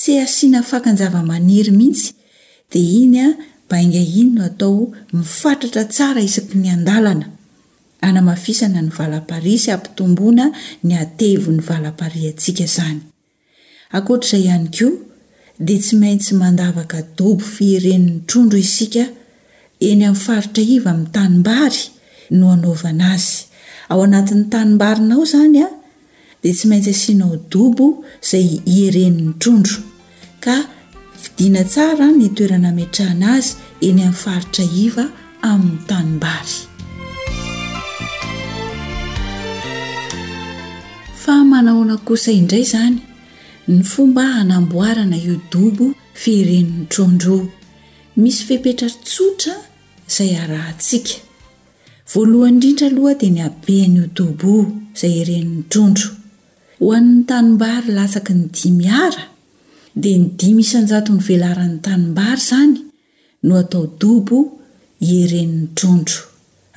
se 0.00 0.12
asianafakanjava-maniry 0.24 1.72
mihitsy 1.78 2.10
dia 2.72 2.88
iny 3.04 3.16
a 3.26 3.28
baingainono 3.70 4.42
atao 4.50 4.80
mifatratra 5.18 5.82
tsara 5.92 6.20
isaky 6.28 6.54
ny 6.62 6.68
andalana 6.76 7.26
anamafisana 8.08 8.80
ny 8.86 8.90
valapari 8.98 9.54
sy 9.64 9.70
ampitomboana 9.76 10.46
ny 10.86 10.92
atevo 11.04 11.50
ny 11.56 11.62
valapari 11.68 12.20
antsika 12.30 12.64
izany 12.68 13.00
akoatra'izay 13.96 14.44
ihany 14.46 14.66
koa 14.76 14.92
dia 15.66 15.80
tsy 15.84 15.94
maintsy 16.02 16.32
mandavaka 16.42 16.98
dobo 17.18 17.42
fierenin'ny 17.54 18.24
trondro 18.28 18.58
isika 18.66 19.04
eny 19.88 20.02
amin'ny 20.08 20.22
faritra 20.24 20.62
iva 20.76 20.90
amin'ny 20.94 21.10
tanimbary 21.16 21.82
no 22.38 22.46
anaovana 22.54 23.04
azy 23.14 23.34
ao 23.90 23.98
anatin'ny 24.06 24.44
tanimbarinao 24.52 25.22
izanya 25.26 25.66
dia 26.46 26.54
tsy 26.54 26.66
maintsy 26.70 26.90
asiana 26.96 27.26
o 27.26 27.36
dobo 27.52 27.86
izay 28.24 28.48
ierenin'ny 28.76 29.32
trondro 29.42 29.80
ka 30.44 30.54
fidina 31.22 31.62
tsara 31.72 32.06
ny 32.18 32.26
toerana 32.36 32.68
ametrahana 32.74 33.26
azy 33.36 33.50
eny 33.86 34.00
amin'ny 34.02 34.16
faritra 34.22 34.64
iva 34.84 35.04
amin'ny 35.50 35.80
tanimbary 35.88 36.54
fa 41.22 41.34
manahona 41.50 41.96
kosa 42.08 42.30
indray 42.40 42.64
zany 42.72 42.98
ny 43.72 43.78
fomba 43.92 44.22
hanamboarana 44.36 45.16
io 45.26 45.36
dobo 45.54 45.86
firenin'ny 46.20 46.82
trondro 46.92 47.36
misy 48.22 48.40
fepetra 48.48 48.88
tsotra 49.08 49.54
izay 50.08 50.30
arahntsika 50.42 51.14
voalohany 52.10 52.48
indrindra 52.54 52.86
aloha 52.90 53.12
dia 53.20 53.30
ny 53.34 53.40
abean'io 53.48 54.06
dobo 54.18 54.52
o 54.62 54.66
izay 54.96 55.14
irenin'ny 55.22 55.64
trondro 55.72 56.08
ho 56.78 56.92
an'ny 56.92 57.24
tanimbary 57.28 57.88
lasaky 57.96 58.32
ny 58.36 58.44
dimyara 58.52 59.24
dia 59.96 60.16
ny 60.20 60.26
dimy 60.38 60.60
isanjato 60.64 61.10
ny 61.16 61.22
velaran'ny 61.28 61.78
tanimbary 61.86 62.36
izany 62.42 62.74
no 63.46 63.52
atao 63.62 63.84
dobo 64.00 64.38
irenin'ny 65.16 65.70
trondro 65.78 66.20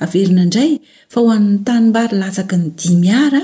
averina 0.04 0.40
indray 0.46 0.70
fa 1.12 1.18
ho 1.20 1.26
an'ny 1.36 1.58
tanimbary 1.68 2.14
lasaky 2.22 2.56
ny 2.62 2.66
dimyara 2.80 3.40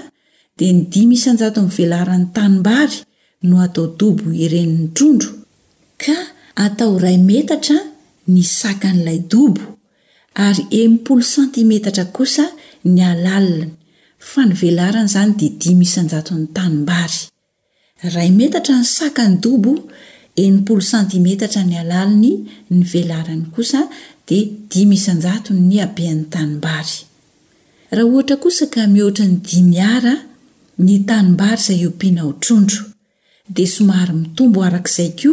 dia 0.58 0.70
ni 0.76 0.82
dimy 0.94 1.14
isanjato 1.20 1.58
ny 1.66 1.70
velaran'ny 1.78 2.28
tanimbary 2.36 2.96
no 3.48 3.54
atao 3.66 3.86
dobo 4.00 4.26
irenin'ny 4.44 4.88
trondro 4.96 5.30
ka 6.02 6.16
atao 6.64 6.90
iray 6.98 7.18
metatra 7.30 7.78
ny 8.32 8.40
sakan'ilay 8.60 9.20
dobo 9.32 9.62
ary 10.46 10.62
empolo 10.82 11.22
santimetatra 11.34 12.04
kosa 12.16 12.44
ny 12.92 13.00
alalina 13.12 13.66
fa 14.32 14.42
nyvelarana 14.48 15.08
izany 15.10 15.32
dia 15.38 15.52
dimy 15.62 15.84
isanjaton'ny 15.88 16.44
tanimbary 16.56 17.18
ray 18.14 18.30
metatra 18.38 18.76
ny 18.82 18.86
sakany 18.96 19.36
obo 19.52 19.72
enimpolo 20.44 20.82
sanimetatra 20.90 21.62
ny 21.70 21.74
alaliny 21.82 22.30
ny 22.74 22.80
velarany 22.92 23.44
kosa 23.54 23.80
d 24.26 24.28
i 24.36 24.38
ny 24.90 24.96
ean'nytanimbay 25.08 26.88
k 27.88 27.90
hany 27.90 28.06
iy 30.92 31.00
taba 31.10 31.50
zaymianaorondo 31.66 32.78
da 33.56 33.64
somary 33.74 34.14
mitombo 34.22 34.58
arak'izay 34.68 35.10
ko 35.20 35.30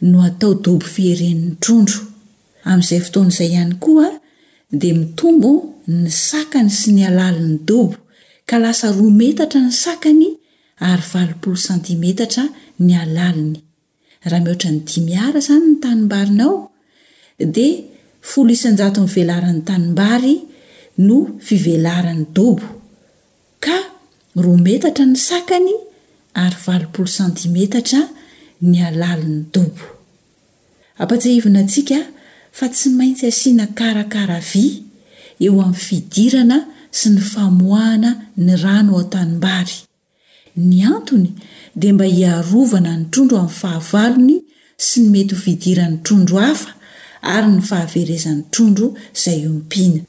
no 0.00 0.22
atao 0.22 0.54
dobo 0.54 0.86
fieren'ny 0.94 1.54
trondro 1.62 2.00
amin'izay 2.70 3.00
fotoan'izay 3.06 3.48
ihany 3.52 3.74
koa 3.84 4.08
dia 4.80 4.94
mitombo 5.00 5.50
ny 6.00 6.08
sakany 6.28 6.68
sy 6.78 6.90
ny 6.96 7.02
alaliny 7.10 7.58
dobo 7.68 7.96
ka 8.48 8.56
lasa 8.62 8.88
roa 8.96 9.12
metatra 9.20 9.60
ny 9.66 9.72
sakany 9.84 10.28
ary 10.90 11.04
valpolo 11.12 11.58
santimetatra 11.68 12.44
ny 12.86 12.92
alaliny 13.04 13.58
raha 14.30 14.42
mihoatra 14.44 14.70
ny 14.74 14.80
dimiara 14.88 15.38
izany 15.44 15.64
ny 15.70 15.74
tanimbarinao 15.82 16.54
dia 17.54 17.74
folo 18.30 18.50
isnjamvelaran'ny 18.56 19.62
tanimbary 19.68 20.34
no 21.06 21.16
fivelarany 21.46 22.24
dobo 22.36 22.66
ka 23.64 23.76
roa 24.44 24.60
metatra 24.68 25.04
ny 25.12 25.18
sakany 25.28 25.74
ary 26.44 26.58
valpolo 26.66 27.08
santimetatra 27.18 28.02
ny 28.60 28.78
alalny 28.84 29.44
dompo 29.52 29.82
apatsehivinantsika 31.02 31.96
fa 32.58 32.66
tsy 32.68 32.88
maintsy 32.98 33.24
asiana 33.32 33.66
karakaravya 33.78 34.64
eo 35.44 35.54
amin'ny 35.66 35.82
fidirana 35.86 36.56
sy 36.98 37.08
ny 37.14 37.20
famoahana 37.32 38.10
ny 38.46 38.52
rano 38.64 38.90
o 38.96 39.00
atanymbary 39.04 39.76
ny 40.68 40.76
antony 40.96 41.30
dia 41.80 41.92
mba 41.94 42.04
hiarovana 42.16 42.90
ny 42.98 43.04
trondro 43.12 43.36
amin'ny 43.40 43.56
fahavalony 43.60 44.36
sy 44.86 44.96
ny 45.02 45.08
mety 45.12 45.34
ho 45.36 45.40
vidiran'ny 45.46 45.94
trondro 46.04 46.38
hafa 46.46 46.70
ary 47.34 47.48
ny 47.56 47.62
fahaverezan'ny 47.70 48.42
trondro 48.52 48.86
izay 49.16 49.42
ompina 49.50 50.00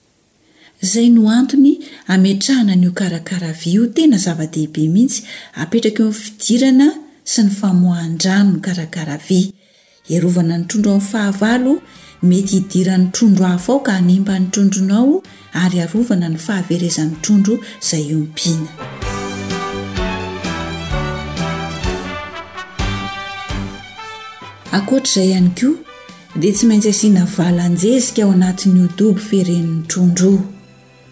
izay 0.84 1.08
no 1.16 1.22
antony 1.40 1.72
ametrahana 2.14 2.74
nyio 2.82 2.92
karakaravia 3.00 3.78
o 3.84 3.88
tena 3.96 4.18
zava-dehibe 4.26 4.82
mihitsy 4.94 5.20
apetraka 5.64 6.00
eomfidirana 6.06 6.88
sy 7.24 7.44
ny 7.46 7.50
famohan-drano 7.54 8.52
ny 8.58 8.62
karakarave 8.62 9.54
iarovana 10.10 10.58
ny 10.58 10.66
trondro 10.66 10.92
amin'ny 10.98 11.10
fahavalo 11.12 11.74
mety 12.24 12.56
hidiran'ny 12.60 13.12
trondro 13.12 13.46
hafao 13.46 13.80
ka 13.84 13.92
hanimba 13.92 14.40
ny 14.40 14.46
trondronao 14.52 15.22
ary 15.54 15.80
arovana 15.86 16.30
ny 16.30 16.38
fahaverezany 16.38 17.14
trondro 17.22 17.56
izay 17.82 18.04
io 18.12 18.18
mpina 18.20 18.68
akoatr'izay 24.72 25.30
ihany 25.30 25.52
koa 25.60 25.78
dia 26.40 26.54
tsy 26.54 26.66
maintsy 26.68 26.90
asiana 26.90 27.26
valanjezika 27.38 28.24
ao 28.24 28.32
anatiny 28.32 28.80
odoby 28.86 29.20
fireni'ny 29.30 29.86
trondro 29.88 30.34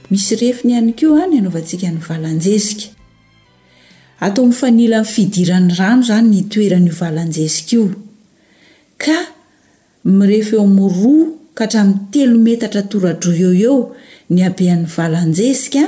misy 0.09 0.35
refina 0.35 0.73
ihany 0.73 0.93
ko 0.93 1.07
a 1.21 1.27
ny 1.27 1.37
anaovantsika 1.39 1.87
ny 1.91 1.99
valanjezika 2.07 2.98
atao 4.19 4.43
amifanila 4.45 4.97
nnyfidirany 4.99 5.73
rano 5.79 6.01
zany 6.03 6.27
ny 6.29 6.41
toeranyi 6.51 6.89
valanjesika 6.99 7.75
io 7.77 7.85
ka 9.03 9.17
miref 10.13 10.49
eoamroakahtra 10.53 11.83
mi 11.83 11.93
telo 12.11 12.35
metatra 12.45 12.81
toradro 12.91 13.31
e 13.43 13.47
eo 13.65 13.77
ny 14.33 14.41
abean'ny 14.49 14.85
valanjesika 14.95 15.83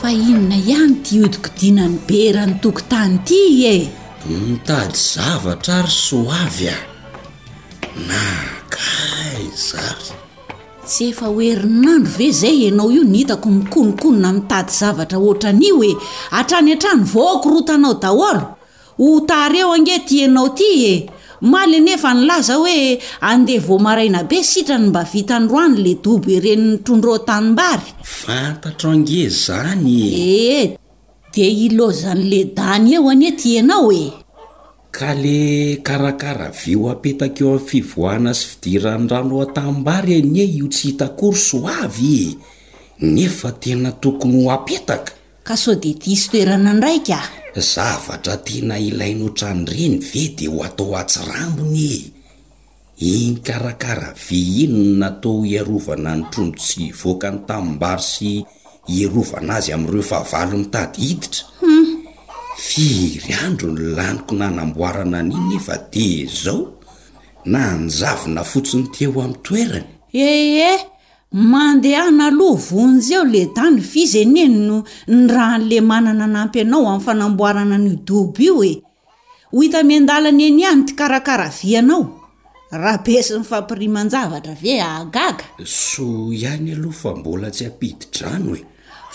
fa 0.00 0.10
inona 0.12 0.56
ihany 0.56 0.94
ti 1.04 1.20
odiko 1.24 1.50
dina 1.60 1.84
mibera 1.88 2.46
ny 2.48 2.54
toko 2.62 2.80
tany 2.88 3.20
ity 3.20 3.64
e 3.70 3.74
mitady 4.46 4.96
zavatra 5.12 5.74
ary 5.84 5.92
soavy 6.04 6.68
ah 6.72 6.84
nakay 8.08 9.40
zary 9.66 10.08
tsy 10.88 11.04
efa 11.12 11.26
hoerinandro 11.34 12.12
ve 12.18 12.28
zay 12.40 12.68
anao 12.68 12.88
io 12.92 13.04
nhitako 13.04 13.46
mikonokonona 13.56 14.32
mitady 14.32 14.72
zavatra 14.78 15.18
oatran'io 15.18 15.76
e 15.90 15.92
atrany 16.38 16.72
an-trano 16.72 17.04
vokorotanao 17.14 17.94
daholo 18.02 18.42
otareo 19.08 19.72
ange 19.76 19.96
ti 20.08 20.24
anao 20.24 20.48
ty 20.58 20.70
e 20.90 20.94
male 21.40 21.80
nefa 21.80 22.14
nilaza 22.14 22.54
hoe 22.54 23.00
andeha 23.20 23.64
voamaraina 23.66 24.24
be 24.24 24.42
sitrany 24.44 24.86
mba 24.88 25.02
vita 25.04 25.40
ny 25.40 25.46
roany 25.48 25.76
le 25.84 25.92
dobo 26.04 26.28
irenin'nytrondro 26.36 27.18
tanimbary 27.24 27.88
fantatro 28.02 28.90
ange 28.92 29.28
zany 29.28 29.96
ee 30.12 30.62
eh, 30.62 30.68
di 31.32 31.42
ilozan'le 31.66 32.44
dany 32.56 32.92
eo 32.94 33.08
anie 33.10 33.32
tianao 33.40 33.88
e 33.92 34.04
ka 34.90 35.14
le 35.14 35.80
karakara 35.86 36.52
vio 36.60 36.90
apetaka 36.92 37.40
eo 37.40 37.56
ami'ny 37.56 37.66
fivoaana 37.68 38.34
sy 38.36 38.46
fidiran 38.48 39.08
rano 39.08 39.38
o 39.40 39.42
a-tanimbary 39.44 40.20
enie 40.20 40.44
io 40.44 40.68
tsy 40.68 40.88
hita 40.92 41.08
kor 41.18 41.34
so 41.36 41.64
avy 41.82 42.36
e. 42.36 42.36
nefa 43.06 43.50
tena 43.52 43.92
tokony 43.92 44.44
ho 44.44 44.50
apetaka 44.52 45.12
ka 45.44 45.56
sao 45.56 45.74
dea 45.74 45.94
ti 45.96 46.10
hisy 46.10 46.26
toerana 46.30 46.70
indraika 46.74 47.16
ah 47.20 47.39
zavatra 47.56 48.36
tena 48.44 48.78
ilainotrany 48.78 49.66
ireny 49.66 49.98
ve 49.98 50.22
de 50.38 50.46
ho 50.46 50.62
atao 50.62 50.94
atsiramonye 50.94 52.12
iny 53.02 53.40
karakara 53.42 54.14
ve 54.14 54.38
inono 54.64 54.94
natao 55.00 55.42
hiarovana 55.42 56.14
ny 56.16 56.24
trombo 56.30 56.58
tsy 56.58 56.92
voaka 56.92 57.30
ny 57.30 57.38
tammbary 57.48 58.02
sy 58.10 58.30
hiarovana 58.88 59.54
azy 59.58 59.72
am'ireo 59.74 60.02
efa 60.04 60.16
avalo 60.24 60.56
ny 60.60 60.66
tady 60.74 61.00
hiditra 61.06 61.44
firy 62.66 63.30
andro 63.46 63.68
ny 63.76 63.82
laniko 63.96 64.32
nanamboarana 64.40 65.18
aniny 65.18 65.44
nefa 65.54 65.74
de 65.92 66.06
zao 66.42 66.62
na 67.44 67.60
nyzavyna 67.82 68.42
fotsiny 68.50 68.84
teeo 68.94 69.18
ami'ny 69.24 69.38
toerany 69.44 69.86
ehe 70.12 70.72
mandehana 71.32 72.26
aloa 72.26 72.56
vonz 72.58 73.10
eo 73.10 73.24
le 73.24 73.42
dany 73.54 73.78
fizeny 73.80 74.38
eny 74.44 74.56
no 74.66 74.78
ny 75.08 75.26
ran'le 75.32 75.78
manana 75.90 76.26
nampy 76.26 76.60
anao 76.60 76.82
amin'ny 76.86 77.04
fanamboarana 77.04 77.76
nydoby 77.78 78.44
io 78.46 78.62
e 78.64 78.82
ho 79.54 79.62
ita 79.62 79.84
mian-dalana 79.86 80.42
eny 80.46 80.60
ihany 80.66 80.82
ty 80.88 80.92
karakara 80.98 81.46
vianao 81.62 82.02
raha 82.72 82.98
be 83.06 83.22
sy 83.22 83.38
ny 83.38 83.44
fampirimanjavatra 83.46 84.54
ve 84.62 84.74
aagaga 84.82 85.46
so 85.64 86.32
ihany 86.34 86.72
aloha 86.74 86.98
fa 87.02 87.14
mbola 87.14 87.48
tsy 87.50 87.64
ampidi-drano 87.70 88.56
e 88.56 88.62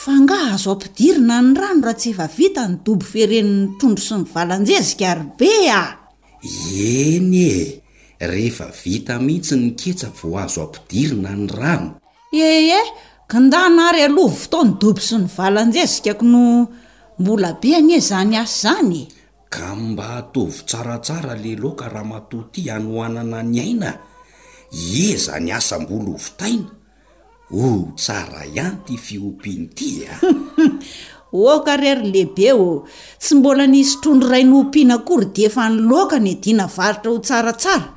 fa 0.04 0.14
nga 0.24 0.40
azo 0.54 0.72
ampidirina 0.72 1.42
ny 1.44 1.54
rano 1.60 1.84
raha 1.84 1.98
tsy 2.00 2.10
efa 2.16 2.28
vita 2.38 2.64
ny 2.72 2.80
dobo 2.86 3.04
firenin'ny 3.04 3.76
trondro 3.78 4.04
sy 4.04 4.16
ny 4.16 4.24
valanjezika 4.34 5.06
ary 5.12 5.28
be 5.38 5.52
a 5.68 5.84
eny 6.80 7.36
e 7.44 7.60
rehefa 8.28 8.72
vita 8.84 9.20
mihitsy 9.20 9.56
ni 9.60 9.72
ketsa 9.76 10.08
vo 10.16 10.40
azo 10.40 10.64
ampidirina 10.64 11.36
ny 11.36 11.48
rano 11.52 11.90
ee 12.42 12.68
eh, 12.68 12.74
eh, 12.80 12.84
ka 13.32 13.38
ndanaary 13.40 14.04
alov 14.08 14.32
fotao 14.44 14.64
ny 14.66 14.72
doby 14.82 15.02
sy 15.08 15.16
ny 15.20 15.28
valanjezikako 15.38 16.26
no 16.32 16.44
mbola 17.20 17.50
be 17.62 17.70
any 17.78 17.94
e 17.98 18.00
zany 18.10 18.36
asa 18.44 18.62
zany 18.76 19.08
ka 19.54 19.76
mba 19.76 20.06
ataovy 20.22 20.60
tsaratsara 20.68 21.34
le 21.44 21.54
loka 21.64 21.86
raha 21.94 22.04
matoty 22.12 22.62
ano 22.76 22.90
ohanana 22.98 23.40
ny 23.44 23.58
aina 23.66 23.92
ie 25.02 25.16
zany 25.26 25.52
asa 25.58 25.80
mbola 25.80 26.10
hovotaina 26.12 26.70
ho 27.54 27.64
tsara 27.98 28.42
ihany 28.56 28.78
ty 28.86 28.94
fiompiny 29.06 29.64
ity 29.70 29.90
eh. 30.08 30.18
a 31.36 31.38
okarery 31.56 32.06
lehibe 32.14 32.48
o 32.54 32.68
tsy 33.22 33.32
mbola 33.36 33.64
nysotrondry 33.74 34.28
iray 34.30 34.44
nyompiana 34.52 34.98
kory 35.08 35.26
diefa 35.36 35.64
nylokany 35.70 36.30
e, 36.32 36.36
dina 36.44 36.66
varitra 36.78 37.10
ho 37.12 37.20
tsaratsara 37.26 37.95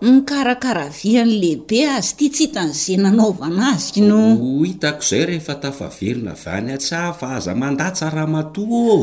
nykarakara 0.00 0.88
vian' 0.88 1.28
lehibe 1.40 1.80
azy 1.96 2.12
ty 2.16 2.26
tsy 2.32 2.44
hitany 2.48 2.72
zenanaovanaziki 2.72 4.00
no 4.00 4.16
ho 4.40 4.48
hitako 4.64 5.02
zay 5.04 5.24
rehefa 5.28 5.54
tafaverina 5.60 6.32
v 6.42 6.44
any 6.56 6.70
a 6.76 6.78
tsy 6.80 6.94
ahfa 6.96 7.26
aza 7.36 7.52
mandatsarahamato 7.62 8.62
ô 8.64 8.96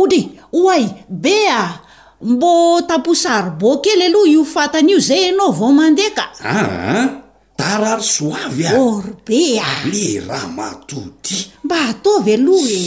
olry 0.00 0.22
hoay 0.56 0.84
be 1.24 1.38
a 1.52 1.64
mbô 2.30 2.80
taposary 2.88 3.50
bokely 3.60 4.06
aloha 4.06 4.28
io 4.34 4.42
fatany 4.54 4.90
io 4.92 4.98
zay 5.08 5.24
anao 5.28 5.50
vao 5.58 5.72
mandehaka 5.80 6.24
ah, 6.40 6.56
ah, 6.56 6.68
a 6.72 7.00
tararysoavy 7.58 8.64
a 8.72 8.72
orbe 8.92 9.42
a 9.68 9.70
le 9.92 10.08
raha 10.28 10.48
mato 10.56 11.00
ty 11.22 11.36
mba 11.64 11.76
ataovy 11.90 12.32
aloha 12.34 12.70
e 12.84 12.86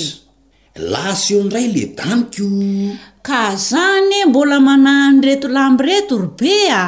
laseondray 0.91 1.67
le 1.75 1.83
danikoo 1.97 2.97
ka 3.21 3.53
zany 3.69 4.15
e, 4.21 4.25
mbola 4.29 4.57
manahany 4.65 5.21
reto 5.27 5.47
lamby 5.57 5.83
reto 5.85 6.13
robe 6.21 6.57
a 6.81 6.85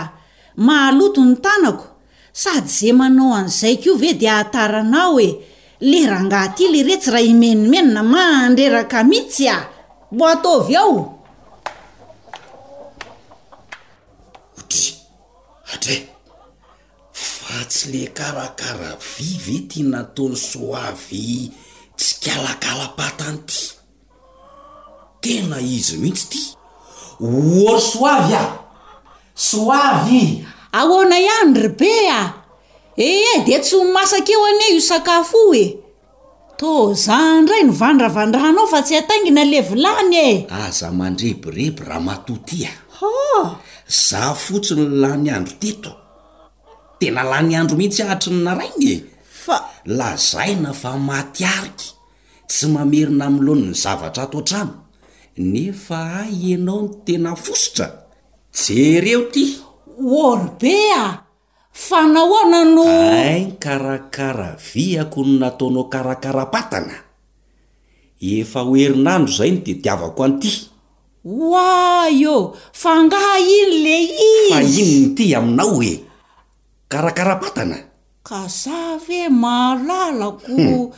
mahaloto 0.56 1.22
ny 1.26 1.36
tanako 1.42 1.86
sady 2.32 2.68
zay 2.70 2.94
manao 2.94 3.34
an'izaikoio 3.38 3.96
ve 3.98 4.14
de 4.14 4.28
atarana 4.32 5.02
aho 5.10 5.20
e 5.28 5.30
lerangah 5.90 6.54
ty 6.56 6.68
le 6.74 6.80
retsy 6.88 7.10
raha 7.14 7.24
imenimenina 7.34 8.02
mahandreraka 8.14 9.00
mihitsy 9.10 9.50
a 9.56 9.58
mbo 10.12 10.24
ataovy 10.34 10.74
aho 10.82 10.98
otry 14.58 14.86
atre 15.74 15.96
fa 17.12 17.58
tsy 17.70 17.84
le 17.92 18.04
karakara 18.18 18.92
vive 19.12 19.58
ty 19.70 19.80
nataony 19.92 20.36
soavy 20.50 21.52
tsy 21.98 22.12
kalakalapatanyty 22.24 23.58
tena 25.22 25.58
izy 25.78 25.96
mihitsy 26.02 26.24
ty 26.32 26.40
oa 27.26 27.74
soavy 27.90 28.34
a 28.42 28.63
soavy 29.36 30.46
ahona 30.72 31.18
iandro 31.20 31.70
be 31.76 31.92
a 32.10 32.22
eheh 32.98 33.42
de 33.46 33.58
tsy 33.60 33.78
masakeo 33.94 34.46
ane 34.46 34.66
io 34.74 34.80
sakafo 34.82 35.54
e 35.54 35.66
tozandray 36.58 37.64
ny 37.66 37.72
vandravandrahanao 37.82 38.68
fa 38.68 38.82
tsy 38.82 38.96
ataingina 38.98 39.44
levilany 39.46 40.14
e 40.16 40.30
aza 40.50 40.92
mandrebireby 40.92 41.82
raha 41.84 42.00
matotya 42.00 42.70
e. 42.70 43.58
za 43.88 44.34
fotsiny 44.34 44.86
la 45.02 45.18
ny 45.18 45.30
andro 45.34 45.54
teto 45.62 45.92
tena 47.00 47.24
la 47.24 47.42
ny 47.42 47.56
andro 47.58 47.78
mihitsy 47.78 48.04
ahatriny 48.04 48.40
naraigny 48.46 48.86
e 48.94 48.96
fa 49.44 49.58
lazaina 49.86 50.74
fa 50.82 50.92
matyariky 51.10 51.90
tsy 52.48 52.66
mamerina 52.74 53.26
amloanny 53.26 53.74
zavatra 53.82 54.24
ato 54.24 54.40
atrano 54.42 54.74
nefa 55.38 56.00
ay 56.22 56.54
anao 56.54 56.82
ntena 56.86 57.34
fosotra 57.44 58.03
jery 58.54 59.10
eo 59.18 59.22
ty 59.34 59.44
orbea 60.00 61.26
fanahona 61.74 62.62
no 62.64 62.86
in 63.18 63.58
karakara 63.58 64.54
viako 64.62 65.24
ny 65.26 65.34
nataonao 65.42 65.90
karakarapatana 65.94 66.94
efa 68.38 68.62
oerinandro 68.70 69.34
zay 69.38 69.52
ny 69.52 69.60
de 69.66 69.74
diavako 69.84 70.20
an'ity 70.26 70.52
wa 71.26 72.06
io 72.22 72.38
fangaha 72.82 73.34
iny 73.42 73.72
le 73.84 73.98
iz 74.30 74.48
yiny 74.74 74.94
ny 75.02 75.08
ty 75.18 75.26
aminao 75.38 75.82
e 75.84 75.94
karakarapatana 76.92 77.78
ka 78.28 78.46
za 78.62 79.00
ve 79.06 79.30
malalako 79.30 80.46
hmm. 80.62 80.94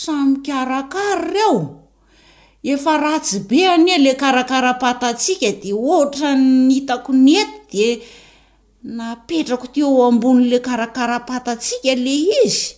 samykarakary 0.00 1.16
reo 1.32 1.77
efa 2.62 2.96
ratsy 2.98 3.38
be 3.48 3.64
any 3.66 3.92
e 3.94 3.98
le 3.98 4.14
karakarapatatsika 4.14 5.50
di 5.60 5.72
ohatra 5.72 6.34
nyitako 6.34 7.12
ny 7.12 7.38
ety 7.38 7.66
de 7.72 7.88
napetrako 8.96 9.66
teo 9.72 10.02
ambon'nla 10.06 10.58
karakarapatatsika 10.58 11.94
le 11.94 12.14
izy 12.44 12.74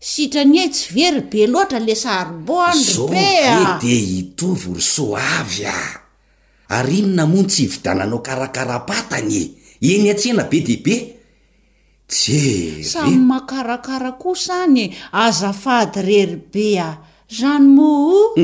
sitrany 0.00 0.58
eh 0.58 0.70
tsy 0.72 0.94
very 0.94 1.20
be 1.30 1.46
loatra 1.46 1.78
le 1.78 1.94
saryboanrobe 1.94 3.26
ade 3.70 3.94
hitovo 4.10 4.74
ry 4.74 4.82
so 4.82 5.14
avy 5.14 5.64
a 5.64 5.76
ary 6.74 6.98
ino 6.98 7.14
na 7.14 7.24
mono 7.26 7.46
tsy 7.46 7.62
hividananao 7.66 8.18
karakarapatanye 8.22 9.42
eny 9.80 10.10
atsiana 10.10 10.44
be 10.50 10.58
de 10.66 10.76
be 10.76 10.94
je 12.10 12.82
samy 12.82 13.14
mahakarakara 13.30 14.12
kosaanye 14.18 14.90
azafady 15.12 16.00
rery 16.08 16.36
be 16.52 16.66
a 16.80 16.90
zany 17.30 17.66
moao 17.76 18.34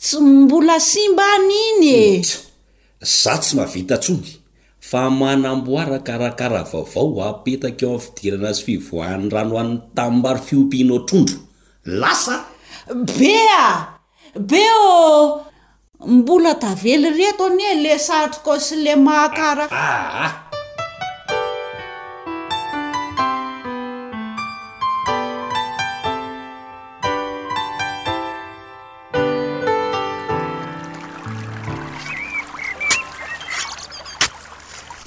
tsy 0.00 0.20
mbola 0.20 0.76
simba 0.80 1.22
any 1.36 1.54
iny 1.70 1.84
e 2.02 2.02
zah 3.20 3.38
tsy 3.42 3.52
mavita 3.58 3.96
ntsohy 3.98 4.30
fa 4.88 5.00
manamboara 5.20 5.98
karakara 6.06 6.62
vaovao 6.70 7.18
apetaka 7.32 7.82
eo 7.86 7.90
am'ny 7.96 8.02
fidirana 8.14 8.48
azy 8.52 8.62
fivoan'ny 8.66 9.28
rano 9.34 9.52
o 9.56 9.58
an''ny 9.62 9.72
tammbaro 9.96 10.40
fiompihnao 10.48 10.98
trondro 11.08 11.38
lasa 12.00 12.36
be 13.18 13.34
a 13.64 13.66
be 14.50 14.62
ô 14.80 14.86
mbola 16.16 16.52
davelo 16.62 17.08
reto 17.18 17.44
anie 17.50 17.70
le 17.82 17.92
satroko 18.06 18.52
sy 18.66 18.74
le 18.84 18.92
mahakaraah 19.04 19.78
ah, 19.82 20.16
ah. 20.24 20.32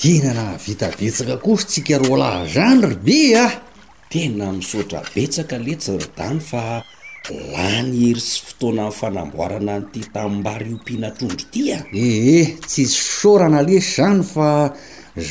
hinanahvitabetsaka 0.01 1.35
kosy 1.45 1.65
tsika 1.69 1.95
ro 2.01 2.13
laha 2.21 2.41
zany 2.55 2.81
ry 2.91 2.95
be 3.05 3.19
a 3.37 3.45
ah. 3.45 3.51
tena 4.11 4.47
misaotra 4.57 4.99
betsaka 5.13 5.55
letsiridany 5.65 6.39
fa 6.49 6.63
la 7.53 7.67
ny 7.87 7.93
hery 8.05 8.23
sy 8.29 8.35
fotoana 8.45 8.83
ny 8.89 8.93
fanamboarana 8.99 9.73
nyty 9.81 10.01
tammbary 10.15 10.65
io 10.71 10.77
mpihanatrondro 10.81 11.45
ty 11.53 11.61
a 11.77 11.79
ah. 11.79 11.83
eeh 12.05 12.47
tsisy 12.69 12.97
sorana 13.19 13.61
lesy 13.67 13.89
zany 14.01 14.23
fa 14.33 14.49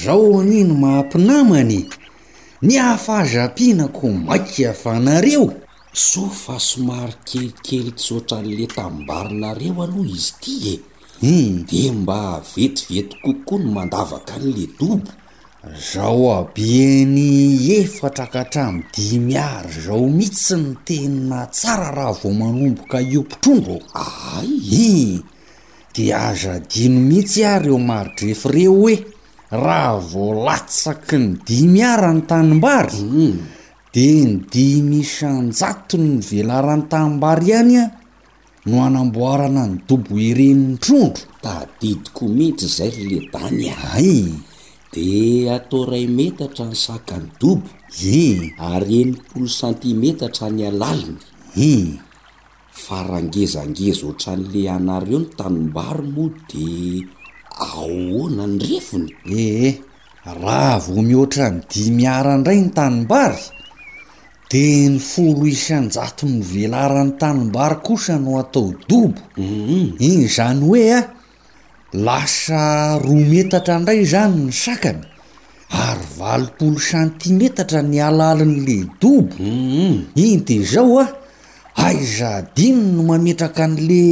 zao 0.03 0.25
onino 0.39 0.75
mahampinamany 0.83 1.81
ny 2.67 2.73
ahafahaza-pianako 2.85 4.07
maiky 4.27 4.63
afanareo 4.73 5.47
so 6.07 6.23
fa 6.43 6.55
somary 6.71 7.15
kelikely 7.31 7.93
totra 8.05 8.39
nle 8.47 8.65
tamimbarinareo 8.77 9.75
aloha 9.85 10.11
izy 10.19 10.33
ty 10.43 10.55
e 10.73 10.75
eh. 10.75 10.81
Hmm. 11.21 11.65
de 11.69 11.93
mba 11.93 12.37
avetivety 12.41 13.15
kokoa 13.21 13.59
ny 13.61 13.65
mandavaka 13.77 14.41
an'le 14.41 14.65
dobo 14.81 15.13
zao 15.93 16.25
abeany 16.41 17.77
efatra 17.77 18.25
aka 18.25 18.45
htram 18.49 18.75
dimyary 18.95 19.69
zao 19.85 20.09
mihitsy 20.09 20.57
ny 20.57 20.73
tena 20.85 21.45
tsara 21.53 21.91
raha 21.93 22.17
vao 22.23 22.33
manomboka 22.33 22.99
hmm. 22.99 23.13
eo 23.15 23.21
mpitrondro 23.21 23.77
ao 23.93 24.41
aay 24.41 24.51
i 24.73 25.21
de 25.95 26.05
azadino 26.15 27.01
mihitsy 27.01 27.45
ahreo 27.45 27.79
marodrefreo 27.79 28.73
hoe 28.81 28.97
raha 29.51 30.01
vao 30.13 30.33
latsaky 30.45 31.17
ny 31.19 31.37
dimiara 31.47 32.13
ny 32.15 32.21
tanimbary 32.21 32.97
hmm. 32.97 33.37
de 33.95 34.07
ny 34.25 34.41
dimi 34.53 35.05
sanjatony 35.05 36.17
ny 36.17 36.21
velarany 36.31 36.89
tanimbary 36.89 37.47
ihanya 37.51 38.00
no 38.69 38.85
anamboarana 38.85 39.65
ny 39.67 39.77
dobo 39.89 40.19
iren'ny 40.21 40.77
trondro 40.85 41.25
tadidiko 41.41 42.25
mihitsy 42.29 42.67
zay 42.77 42.93
ry 42.93 43.05
le 43.11 43.19
dany 43.33 43.67
ay 43.73 44.17
de 44.93 45.09
ataoray 45.57 46.05
metatra 46.19 46.69
ny 46.69 46.77
sakany 46.85 47.27
dobo 47.41 47.65
e 48.05 48.53
aryenypolo 48.73 49.49
santimeta 49.61 50.27
tra 50.37 50.49
ny 50.53 50.61
alaliny 50.73 51.17
i 51.69 51.73
farangezangeza 52.85 54.03
otra 54.11 54.33
n'le 54.39 54.63
anareo 54.77 55.19
ny 55.23 55.29
tanimbary 55.39 56.05
moa 56.15 56.37
de 56.51 56.67
ahona 57.67 58.45
ny 58.57 58.61
refony 58.69 59.09
ee 59.25 59.41
eh, 59.41 59.59
eh. 59.69 59.75
raha 60.43 60.77
vo 60.85 61.01
mihoatra 61.09 61.47
ny 61.55 61.59
dimiaraindray 61.73 62.59
ny 62.63 62.71
tanimbary 62.77 63.43
de 64.51 64.89
ny 64.91 64.99
foro 64.99 65.47
isanjato 65.47 66.27
ny 66.27 66.41
velarany 66.43 67.13
tanimbary 67.21 67.77
kosa 67.87 68.17
no 68.19 68.35
atao 68.43 68.75
dobo 68.89 69.21
mhm. 69.39 69.95
igny 70.03 70.27
zany 70.35 70.63
hoe 70.67 70.83
a 70.99 71.01
lasa 72.07 72.65
roa 73.05 73.25
metatra 73.33 73.77
ndray 73.83 74.01
zany 74.13 74.35
ny 74.45 74.51
sakany 74.63 75.01
ary 75.85 76.05
valopolo 76.19 76.81
santimetatra 76.91 77.81
ny 77.91 77.99
alalin'le 78.09 78.79
dobo 79.01 79.31
mhm. 79.45 79.95
iny 80.23 80.39
de 80.49 80.59
zao 80.73 80.99
a 80.99 81.07
aiza 81.87 82.33
diny 82.57 82.83
no 82.95 83.03
mametraka 83.11 83.63
an'le 83.71 84.03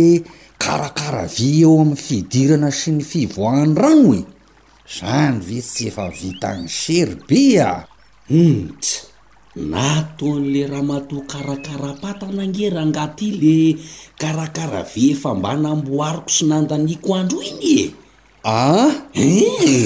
karakara 0.62 1.24
vi 1.34 1.48
eo 1.66 1.74
amin'ny 1.82 1.98
fidirana 2.06 2.70
sy 2.80 2.90
ny 2.96 3.02
fivoahany 3.10 3.74
rano 3.82 4.12
e 4.14 4.22
zany 4.96 5.36
ve 5.46 5.58
tsy 5.68 5.90
efa 5.90 6.06
vitany 6.20 6.62
sery 6.80 7.16
be 7.26 7.42
a 7.58 7.70
intsy 8.30 9.02
mhm. 9.02 9.07
nataon'le 9.58 10.62
raha 10.70 10.82
mato 10.86 11.18
karakarapatana 11.30 12.42
ngery 12.50 12.78
angaty 12.84 13.26
le 13.42 13.58
karakara 14.20 14.82
vy 14.92 15.02
efa 15.18 15.30
mba 15.34 15.52
namboariko 15.62 16.30
sy 16.34 16.44
nandaniko 16.46 17.10
andro 17.18 17.42
iny 17.50 17.66
e 17.74 17.80
ae 18.46 18.46
ah? 18.46 18.92
eh? 19.18 19.82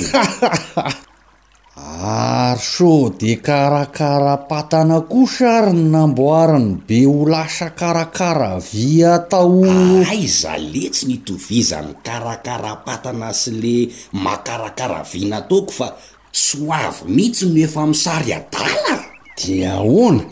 ary 2.03 2.61
so 2.61 3.09
de 3.17 3.33
karakarapatana 3.49 4.99
kosa 5.13 5.47
ary 5.65 5.73
ny 5.73 5.89
namboariny 5.97 6.69
be 6.87 6.99
ho 7.09 7.25
lasa 7.33 7.73
karakaravy 7.73 9.01
atao 9.17 9.49
ah, 9.65 10.13
aiza 10.13 10.53
letsy 10.61 11.09
nitovizany 11.09 11.95
karakarapatana 12.07 13.33
sy 13.33 13.51
le 13.63 13.77
makarakaravia 14.13 15.29
na 15.33 15.41
taoko 15.49 15.73
fa 15.79 15.89
savy 16.31 17.09
mihitsy 17.09 17.49
ny 17.55 17.65
efa 17.65 17.83
misary 17.89 18.33
adala 18.37 19.12
dia 19.37 19.81
hoana 19.81 20.25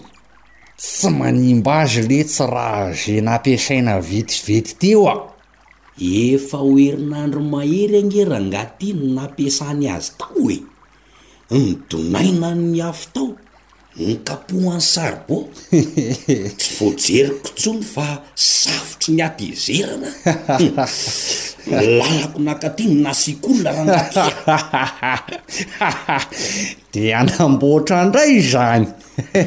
tsy 0.80 1.08
manimba 1.12 1.80
azy 1.84 2.02
le 2.08 2.20
tsy 2.24 2.44
raha 2.52 2.84
ze 3.00 3.16
nampiasaina 3.26 3.94
vetivety 4.10 4.72
teo 4.80 5.04
a 5.08 5.14
efa 6.26 6.58
hoerinandro 6.64 7.40
mahery 7.52 7.94
angera 8.02 8.38
ngatyny 8.48 9.00
nampiasany 9.16 9.84
azy 9.94 10.10
toko 10.18 10.50
e 10.54 10.58
nydonainany 11.66 12.80
avy 12.88 13.06
tao 13.14 13.28
E, 14.00 14.02
ny 14.08 14.16
kapohan 14.24 14.80
sarbo 14.80 15.50
tsy 15.52 16.68
voajerikotsono 16.76 17.82
fa 17.92 18.06
safotro 18.44 19.12
ny 19.16 19.20
atezerana 19.26 20.08
hm. 20.56 20.78
lalako 21.72 22.38
nakatiny 22.46 22.94
nasiakolona 23.04 23.98
raha 24.00 25.12
nt 25.20 25.36
di 26.92 27.02
anamboatra 27.20 27.98
ndray 28.08 28.32
zany 28.50 28.86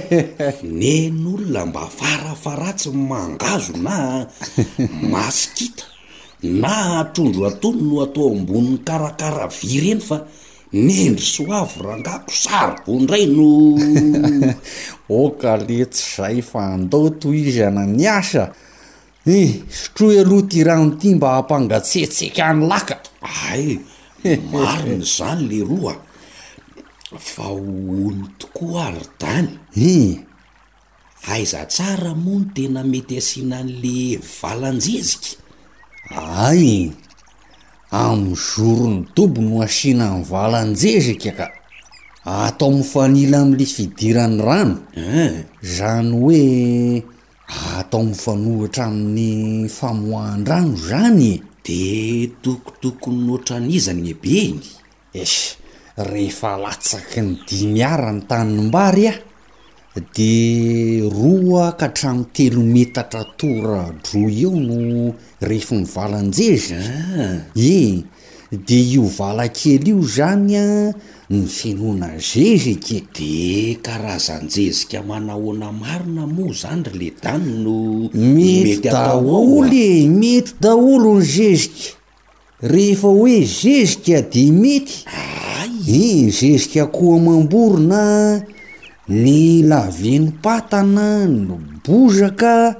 nen'olona 0.79 1.61
mba 1.69 1.81
afarafaratsy 1.89 2.89
mangazo 3.09 3.73
na 3.85 3.97
maskita 5.13 5.85
na 6.61 6.73
atrondro 7.01 7.43
atono 7.51 7.81
no 7.85 7.95
atao 8.05 8.27
ambonin'ny 8.37 8.77
karakara 8.87 9.45
vy 9.57 9.73
reny 9.83 10.03
fa 10.09 10.17
nendry 10.73 11.21
sy 11.21 11.45
ho 11.45 11.53
avo 11.53 11.83
rangako 11.85 12.33
sarybondray 12.33 13.27
no 13.29 13.77
oka 15.21 15.53
le 15.61 15.79
tsy 15.85 16.05
zay 16.15 16.37
fa 16.41 16.73
andao 16.73 17.09
toy 17.21 17.37
izy 17.45 17.61
ana 17.69 17.85
niasa 17.85 18.43
ih 19.37 19.51
sotroy 19.79 20.17
e 20.17 20.21
aloha 20.25 20.45
ti 20.49 20.59
rano 20.67 20.87
ti 20.99 21.09
mba 21.17 21.27
hahampangatsehtsek 21.33 22.35
any 22.47 22.65
laka 22.71 22.95
hay 23.37 23.67
marin' 24.53 25.05
zany 25.15 25.45
le 25.49 25.59
roa 25.69 25.93
fa 27.31 27.43
oony 27.53 28.25
tokoa 28.41 28.81
arydany 28.89 29.49
i 29.77 29.91
aiza 31.31 31.61
tsara 31.73 32.11
moa 32.23 32.41
no 32.41 32.51
tena 32.57 32.81
meteasinaan'le 32.93 33.95
valanjezika 34.41 35.29
ahay 36.19 36.65
amy 37.93 38.33
zorony 38.35 39.05
tobo 39.13 39.37
no 39.41 39.61
asina 39.61 40.09
ny 40.17 40.23
valanjezeka 40.25 41.31
ka 41.37 41.47
atao 42.25 42.71
mifanila 42.73 43.37
ami'ly 43.45 43.65
fidiran'ny 43.69 44.39
rano 44.41 44.77
a 44.97 44.97
eh. 44.97 45.33
zany 45.61 46.09
hoe 46.17 46.43
atao 47.77 48.01
mifanohitra 48.09 48.83
amin'ny 48.89 49.69
famoahn-drano 49.77 50.73
zany 50.87 51.31
e. 51.37 51.41
de 51.61 51.81
tokotokony 52.41 53.19
notra 53.29 53.57
nizany 53.61 54.07
ebeny 54.13 54.57
es 55.21 55.33
rehefa 56.09 56.51
latsaky 56.63 57.19
ny 57.25 57.29
dimyarany 57.47 58.21
taniny 58.29 58.61
mbary 58.73 59.03
a 59.13 59.15
de 60.13 61.01
roa 61.11 61.71
ka 61.77 61.85
atramoy 61.91 62.25
telo 62.33 62.61
metatratora 62.65 63.83
droy 64.01 64.39
eo 64.43 64.51
no 64.67 65.13
rehefa 65.39 65.75
ni 65.77 65.83
valanjezika 65.85 66.79
eh? 66.81 67.41
e 67.53 68.01
de 68.67 68.75
io 68.77 69.03
valakely 69.17 69.91
io 69.93 70.01
zany 70.15 70.55
a 70.57 70.65
eh, 70.65 70.93
ny 71.29 71.45
finona 71.45 72.09
zezika 72.17 72.97
de 73.17 73.75
karazanjezika 73.85 75.03
manahoana 75.05 75.69
marina 75.71 76.25
moa 76.25 76.53
zany 76.61 76.83
ry 76.93 76.97
le 76.99 77.09
dany 77.23 77.47
no 77.63 77.77
metey 78.33 78.73
ydatolye 78.81 79.87
mety 80.19 80.53
daolo 80.61 81.13
ah. 81.21 81.21
e, 81.21 81.21
ny 81.21 81.21
zezika 81.35 81.95
rehefa 82.73 83.07
hoe 83.13 83.35
zezikaa 83.57 84.21
de 84.33 84.43
mety 84.61 84.97
i 86.01 86.29
zezika 86.33 86.81
akoha 86.87 87.19
mamborona 87.25 88.03
ny 89.07 89.59
lavenompatana 89.67 91.27
ny 91.27 91.51
bozaka 91.85 92.75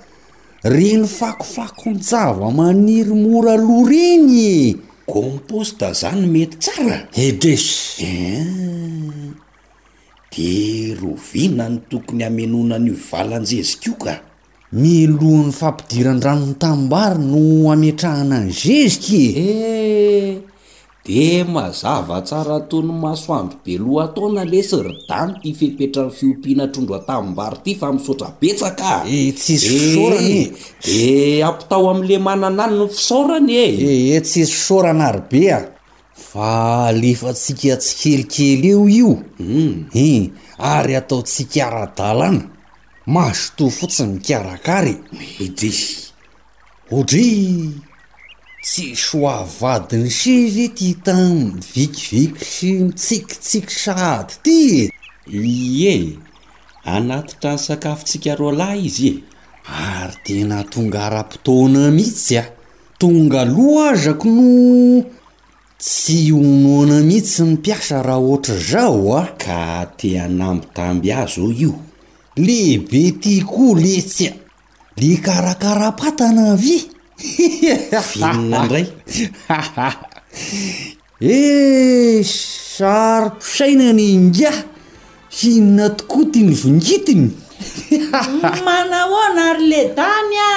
reno 0.64 1.04
fakofakon-tsava 1.08 2.48
maniry 2.54 3.12
mora 3.14 3.58
lo 3.60 3.84
riny 3.86 4.72
composta 5.06 5.92
zany 5.94 6.24
mety 6.28 6.56
tsara 6.64 6.98
edrese 7.12 8.08
eh. 8.08 9.36
de 10.32 10.96
rovinany 11.02 11.82
tokony 11.92 12.24
hamenona 12.24 12.80
nyovalanjezikaio 12.80 13.96
ka 14.02 14.16
miloan'ny 14.72 15.52
fampidiran-dranony 15.52 16.56
tambary 16.58 17.20
no 17.20 17.68
ametrahana 17.72 18.40
any 18.48 18.52
zeziky 18.56 19.22
e 19.38 20.43
de 21.06 21.43
mazava 21.43 22.22
tsara 22.24 22.58
toy 22.70 22.84
ny 22.88 22.91
masoandro 23.04 23.58
be 23.64 23.74
loha 23.84 24.04
ataona 24.08 24.43
lesy 24.51 24.78
ridany 24.88 25.34
ty 25.41 25.49
fepetran 25.60 26.10
fiompiana 26.18 26.66
trondro 26.72 26.95
atamm-baro 26.99 27.58
ty 27.64 27.72
fa 27.80 27.88
misotra 27.91 28.30
petsakae 28.41 29.04
eh, 29.18 29.34
tsisysorany 29.36 30.39
eh, 30.39 30.47
de 30.86 30.99
eh, 31.39 31.47
ampitao 31.47 31.89
am'le 31.91 32.18
manan 32.28 32.56
any 32.66 32.76
ny 32.78 32.86
fisaorany 32.95 33.54
ee 33.60 34.22
tsisy 34.26 34.54
fsorana 34.62 35.04
ary 35.12 35.24
be 35.32 35.41
a 35.51 35.60
fa 36.30 36.93
lefa 37.01 37.30
tsika 37.36 37.76
tsy 37.84 37.93
kelikely 38.01 38.70
eo 38.76 38.88
io 38.99 39.12
in 39.39 39.86
hmm. 39.91 40.26
ary 40.58 40.95
atao 41.01 41.22
tsy 41.28 41.43
karadalana 41.54 42.41
mahasotoa 43.14 43.70
fotsiny 43.80 44.12
mikarakary 44.16 44.95
edy 45.45 45.72
odri 46.97 47.30
tsy 48.64 48.93
soavadiny 48.95 50.07
size 50.09 50.70
ty 50.78 50.93
tam 51.03 51.59
vikiviky 51.59 52.45
sy 52.55 52.70
tsikitsiky 52.95 53.74
sady 53.84 54.22
ty 54.45 55.41
e 55.89 55.95
anatitrano 56.95 57.57
sakafotsika 57.59 58.36
ro 58.39 58.51
lahy 58.55 58.86
izy 58.88 59.09
e 59.09 59.18
ary 59.97 60.16
tena 60.26 60.59
tonga 60.74 61.01
ara-potoana 61.09 61.84
mihitsy 61.97 62.36
a 62.41 62.45
tonga 63.03 63.41
aloa 63.43 63.89
azako 63.97 64.30
no 64.38 64.47
tsy 65.82 66.32
onoana 66.34 66.97
mihitsy 67.09 67.43
nipiasa 67.49 67.99
raha 68.07 68.20
oatra 68.30 68.57
zao 68.70 69.11
a 69.22 69.26
ka 69.43 69.86
tianambi 69.97 70.68
damby 70.76 71.11
azo 71.11 71.41
o 71.51 71.51
io 71.51 71.76
lehibe 72.39 73.01
ty 73.22 73.36
ko 73.53 73.76
letsy 73.76 74.28
a 74.32 74.34
le 74.97 75.11
karakarapatana 75.20 76.55
vy 76.55 76.93
innandray 78.20 78.86
e 81.26 82.20
eh, 82.20 82.26
saropisainany 82.26 84.08
ngia 84.28 84.52
hionatokoati 85.38 86.42
ny 86.48 86.54
vongitiny 86.62 87.28
manahona 88.66 89.44
ary 89.56 89.66
le 89.72 89.82
dany 89.98 90.36
a 90.52 90.54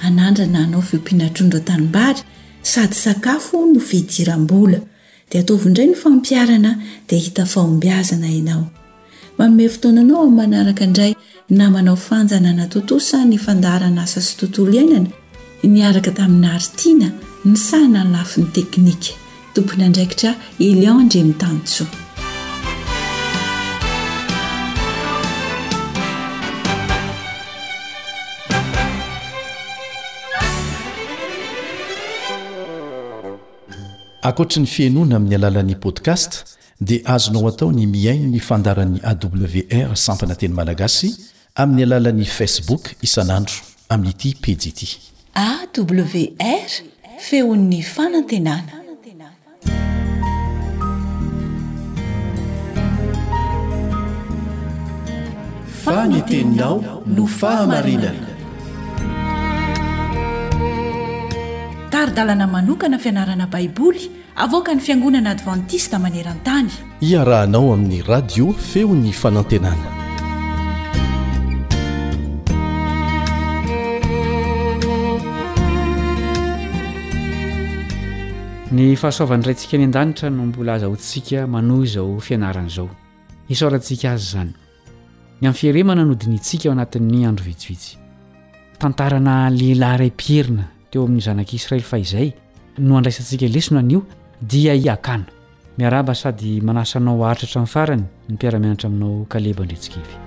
anandrana 0.05 0.59
anao 0.63 0.81
fimpianatrondro 0.81 1.59
tanibary 1.59 2.19
sady 2.61 2.93
sakafo 3.03 3.65
no 3.65 3.79
fijiram-bola 3.89 4.79
dia 5.29 5.39
ataoviindray 5.41 5.87
no 5.87 5.95
fampiarana 6.03 6.71
dia 7.07 7.19
hita 7.25 7.45
fahombiazana 7.53 8.27
ianao 8.37 8.65
maomey 9.37 9.69
fotoananao 9.69 10.23
an 10.23 10.31
manaraka 10.39 10.83
indray 10.83 11.13
namanao 11.49 11.95
fanjana 12.07 12.53
na 12.53 12.65
tontosa 12.67 13.25
ny 13.29 13.37
fandarana 13.45 14.01
asa 14.03 14.21
sy 14.25 14.33
tontolo 14.39 14.69
iainana 14.77 15.09
ni 15.73 15.79
araka 15.89 16.11
tamin'ny 16.17 16.47
haritiana 16.51 17.07
ny 17.45 17.55
sahina 17.67 17.99
nylafiny 18.03 18.47
teknika 18.57 19.13
ankoatra 19.55 20.33
ny 34.61 34.65
fiainoana 34.67 35.15
amin'ny 35.15 35.35
alalan'ni 35.35 35.75
podkast 35.75 36.45
dia 36.81 36.99
azonao 37.05 37.47
atao 37.47 37.71
ny 37.71 37.87
miaino 37.87 38.27
ny 38.29 38.39
fandaran'y 38.39 38.99
awr 39.03 39.95
sampana 39.97 40.35
teny 40.35 40.53
malagasy 40.53 41.15
amin'ny 41.55 41.83
alalan'ni 41.87 42.25
facebook 42.25 42.83
isan'andro 43.03 43.53
amin'nyity 43.87 44.33
pejiityaw 44.41 44.99
anteninao 55.93 56.81
no 57.05 57.25
fahamarinana 57.27 58.33
taridalana 61.91 62.47
manokana 62.53 62.97
fianarana 62.99 63.47
baiboly 63.51 64.01
avoka 64.35 64.73
ny 64.75 64.79
fiangonana 64.81 65.29
advantista 65.29 65.97
maneran-tany 66.05 66.71
iarahanao 67.01 67.73
amin'ny 67.73 68.01
radio 68.01 68.45
feony 68.71 69.11
fanantenana 69.11 69.93
ny 78.75 78.85
fahasoavan'nyiray 79.03 79.53
ntsika 79.55 79.73
any 79.77 79.85
an-danitra 79.89 80.27
no 80.37 80.43
mbola 80.49 80.71
aza 80.77 80.87
hontsika 80.91 81.37
manohy 81.55 81.85
izao 81.87 82.09
fianaran' 82.25 82.69
izao 82.73 82.87
isorantsika 83.53 84.07
azy 84.15 84.27
zany 84.33 84.51
ami'fieremana 85.47 86.03
nodiniantsika 86.05 86.67
eo 86.69 86.73
anatin'ny 86.73 87.25
andro 87.29 87.45
vitsivitsy 87.45 87.97
tantarana 88.81 89.35
lehilahy 89.53 89.97
raym-pierina 90.01 90.65
teo 90.91 91.03
amin'ny 91.05 91.23
zanak'isiraely 91.27 91.85
fa 91.89 91.99
izay 92.05 92.31
no 92.79 92.97
andraisantsika 92.99 93.49
lesona 93.57 93.83
anio 93.85 94.01
dia 94.53 94.73
iakana 94.75 95.29
miaraba 95.79 96.15
sady 96.15 96.57
manasanao 96.61 97.23
aritrahtra 97.29 97.59
in'ny 97.61 97.73
farany 97.77 98.03
ny 98.29 98.35
mpiaramenatra 98.35 98.89
aminao 98.89 99.25
kaleba 99.35 99.63
indretsikevy 99.67 100.19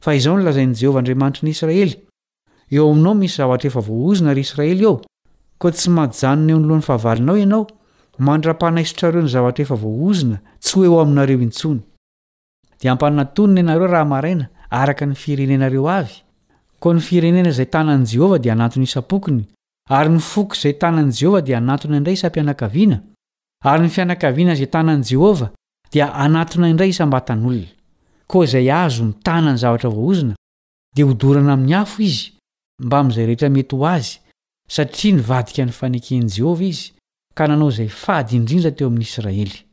fa 0.05 0.15
izao 0.15 0.37
nolazain'jehovah 0.39 0.99
andriamanitry 1.01 1.43
ny 1.49 1.51
israely 1.57 1.95
eo 2.71 2.85
aminao 2.93 3.15
misy 3.21 3.37
zara 3.41 3.57
ef 3.69 3.73
voaozna 3.89 4.35
ry 4.37 4.43
israely 4.47 4.85
ao 4.87 4.97
ko 5.59 5.71
ty 5.75 5.83
aony 6.27 6.53
e 6.53 6.57
n'yfhanao 6.59 7.37
ianao 7.43 7.65
mnda-ahanaisotrareo 8.27 9.23
ny 9.25 9.29
zara 9.29 9.53
e 9.57 9.67
oazna 9.73 10.43
tsy 10.63 10.79
oeo 10.81 11.01
ainareintsnmpnany 11.01 13.69
anreorhak 13.73 15.01
ny 15.09 15.15
firenenaeo 15.21 15.89
a 15.97 16.09
ko 16.83 16.93
ny 16.95 17.01
firenena 17.09 17.49
izay 17.49 17.67
tanan'jehovah 17.75 18.39
dia 18.45 18.53
anany 18.55 18.83
isaony 18.87 19.45
ary 19.91 20.09
nifoky 20.11 20.55
izay 20.59 20.79
tanany 20.79 21.11
jehovah 21.13 21.23
dia 21.43 21.59
anatona 21.59 21.97
indray 21.97 22.15
isa 22.17 22.29
mpianakaviana 22.29 23.01
ary 23.65 23.83
ny 23.83 23.89
fianakaviana 23.89 24.53
izay 24.53 24.67
tanany 24.67 25.03
jehovah 25.11 25.51
dia 25.93 26.15
anatona 26.15 26.69
indray 26.69 26.89
isa 26.89 27.07
mbatanolona 27.07 27.67
koa 28.27 28.45
izay 28.45 28.71
azo 28.73 29.05
mitanany 29.05 29.57
zavatra 29.59 29.91
vaoaozona 29.91 30.35
dia 30.97 31.05
ho 31.07 31.15
dorana 31.15 31.53
ami'ny 31.53 31.75
afo 31.75 32.03
izy 32.03 32.33
mbamy 32.83 33.15
zay 33.15 33.27
rehetra 33.27 33.51
mety 33.51 33.77
ho 33.77 33.87
azy 33.87 34.19
satria 34.69 35.15
nivadika 35.17 35.65
ny 35.65 35.73
fanekeny 35.73 36.27
jehovah 36.37 36.67
izy 36.69 36.93
ka 37.35 37.47
nanao 37.47 37.69
izay 37.71 37.89
fady 37.89 38.37
indrindra 38.37 38.71
teo 38.75 38.89
aminy 38.89 39.03
israely 39.03 39.67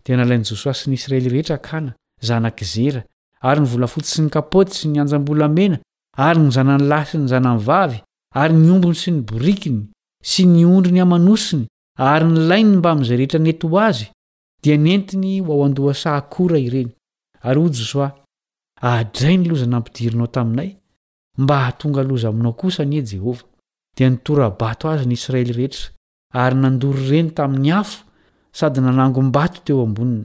di 0.04 0.10
nalainjosoa 0.18 0.74
sy 0.78 0.84
ny 0.90 0.94
israely 1.00 1.28
rehetra 1.34 1.56
kana 1.68 1.90
zanak 2.26 2.58
zera 2.74 3.00
ary 3.42 3.60
ny 3.62 3.66
volafotsy 3.70 4.12
sy 4.18 4.22
ny 4.26 4.30
kapôty 4.32 4.72
sy 4.74 4.88
ni 4.90 5.00
anjam-bolamena 5.02 5.78
ary 6.18 6.40
ny 6.42 6.50
zananylay 6.54 7.04
sy 7.06 7.18
ny 7.20 7.26
zanany 7.30 7.58
vavy 7.62 7.98
ary 8.34 8.54
ny 8.54 8.70
ombony 8.74 8.94
sy 8.98 9.10
ny 9.14 9.20
borikiny 9.28 9.82
sy 10.22 10.46
ny 10.46 10.64
ondro 10.66 10.92
ny 10.92 11.00
hamanosiny 11.02 11.66
ary 12.10 12.26
ny 12.26 12.38
lainy 12.50 12.76
mbamin'izay 12.78 13.16
rehetra 13.20 13.38
nety 13.42 13.66
ho 13.66 13.78
azy 13.88 14.06
dia 14.62 14.76
nentiny 14.78 15.38
ho 15.42 15.52
ao 15.52 15.64
andoasaakora 15.66 16.58
ireny 16.58 16.90
ary 17.48 17.60
ho 17.62 17.68
josoa 17.68 18.08
adray 18.92 19.36
ny 19.38 19.46
lozanampidirinao 19.50 20.26
taminay 20.34 20.74
mba 21.42 21.54
hahatonga 21.62 22.02
loza 22.02 22.28
aminao 22.28 22.52
kosa 22.58 22.84
nie 22.84 23.02
jehovah 23.06 23.42
dia 23.96 24.10
nitorabato 24.10 24.90
azy 24.90 25.06
ny 25.06 25.14
israely 25.14 25.52
rehetra 25.54 25.90
ary 26.42 26.56
nandory 26.58 27.06
ireny 27.06 27.30
tamin'ny 27.38 27.70
afo 27.80 28.02
sady 28.52 28.80
nanangom-bato 28.82 29.60
teo 29.64 29.82
ambonina 29.86 30.24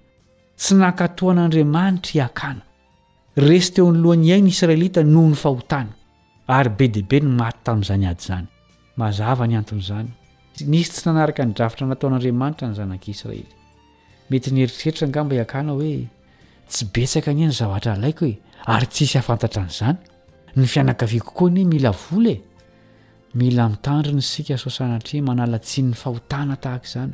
tsy 0.61 0.73
nankato 0.81 1.23
an'andriamanitra 1.33 2.13
iakana 2.19 2.63
resy 3.47 3.69
teo 3.75 3.85
ny 3.91 3.99
lohany 4.03 4.25
ihay 4.29 4.41
ny 4.45 4.49
israelita 4.55 5.01
noho 5.13 5.29
ny 5.33 5.37
fahotana 5.43 5.93
ary 6.57 6.71
be 6.77 6.85
deibe 6.95 7.17
ny 7.23 7.29
maty 7.39 7.59
tamin'izany 7.65 8.05
ady 8.11 8.23
zany 8.27 8.47
mazava 9.01 9.45
ny 9.49 9.55
anton'zany 9.61 10.09
nisy 10.71 10.91
tsy 10.93 11.03
nanaraka 11.07 11.41
nydrafitra 11.49 11.85
nataon'anriamanitra 11.91 12.65
ny 12.69 12.73
zanakisraely 12.79 13.47
mety 14.29 14.49
nyeritreritra 14.55 15.05
ngamba 15.11 15.33
hiakana 15.37 15.71
hoe 15.79 15.95
tsy 16.71 16.83
betsaka 16.93 17.27
anyany 17.33 17.53
zavatra 17.59 17.93
laiko 18.03 18.25
e 18.31 18.35
ary 18.75 18.87
tssy 18.93 19.17
afantatra 19.21 19.61
an'zany 19.67 19.97
ny 20.59 20.65
fianakavi 20.73 21.19
kokoa 21.25 21.49
nyhoe 21.55 21.71
mila 21.73 21.91
vola 22.03 22.33
e 22.37 22.41
mila 23.39 23.63
mitandrony 23.73 24.21
sika 24.31 24.55
sosanatr 24.63 25.11
manalatsi 25.27 25.79
ny 25.87 25.93
fahotana 26.01 26.55
tahaka 26.63 26.87
zany 26.93 27.13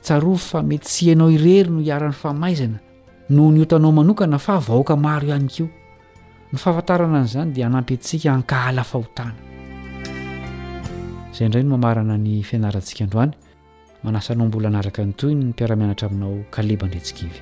tsarofo 0.00 0.48
fa 0.56 0.62
mety 0.64 0.88
sy 0.88 1.04
hainao 1.12 1.30
irery 1.32 1.70
no 1.70 1.80
hiara-n'ny 1.84 2.16
famaizana 2.16 2.80
noho 3.30 3.50
niotanao 3.52 3.92
manokana 3.92 4.38
fa 4.38 4.56
vahoaka 4.66 4.96
maro 4.96 5.26
ihany 5.28 5.48
kioa 5.52 5.70
no 6.52 6.58
fahafantarana 6.58 7.20
an'izany 7.20 7.52
dia 7.54 7.66
hanampy 7.68 7.94
antsika 7.94 8.32
hankahala 8.32 8.82
fahotana 8.84 9.34
izay 11.32 11.46
indray 11.46 11.62
no 11.64 11.76
mamarana 11.76 12.16
ny 12.18 12.40
fianarantsika 12.42 13.04
androany 13.04 13.34
manasanao 14.02 14.48
mbola 14.48 14.68
anaraka 14.68 15.04
ny 15.04 15.12
toyny 15.12 15.44
ny 15.44 15.50
mpiaramianatra 15.52 16.08
aminao 16.08 16.40
kaleba 16.50 16.86
ndretsikivy 16.86 17.40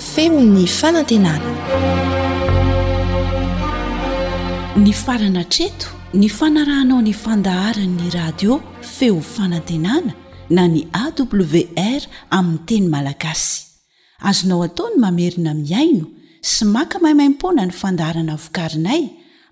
femony 0.00 0.66
faantenaa 0.78 1.38
ny 4.82 4.92
farana 5.04 5.42
treto 5.54 5.88
ny 6.18 6.28
fanarahnao 6.38 7.00
ny 7.02 7.12
fandaharanyny 7.14 8.10
radio 8.10 8.58
feo 8.80 9.20
fanantenana 9.20 10.14
na 10.50 10.66
ny 10.68 10.88
awr 10.92 12.02
aminy 12.30 12.58
teny 12.66 12.88
malagasy 12.90 13.64
azonao 14.20 14.62
ataony 14.66 14.96
mamerina 14.98 15.52
miaino 15.54 16.06
sy 16.40 16.64
maka 16.64 16.98
mahimaimpona 16.98 17.66
ny 17.68 17.72
fandaharana 17.80 18.34
vokarinay 18.36 19.02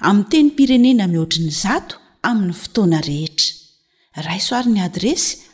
amin 0.09 0.25
teny 0.33 0.51
pirenena 0.57 1.07
mihoatriny 1.09 1.51
zato 1.63 1.95
amin'ny 2.29 2.53
fotoana 2.63 2.99
rehetra 3.09 3.55
raisoarin'ny 4.27 4.81
adresy 4.89 5.50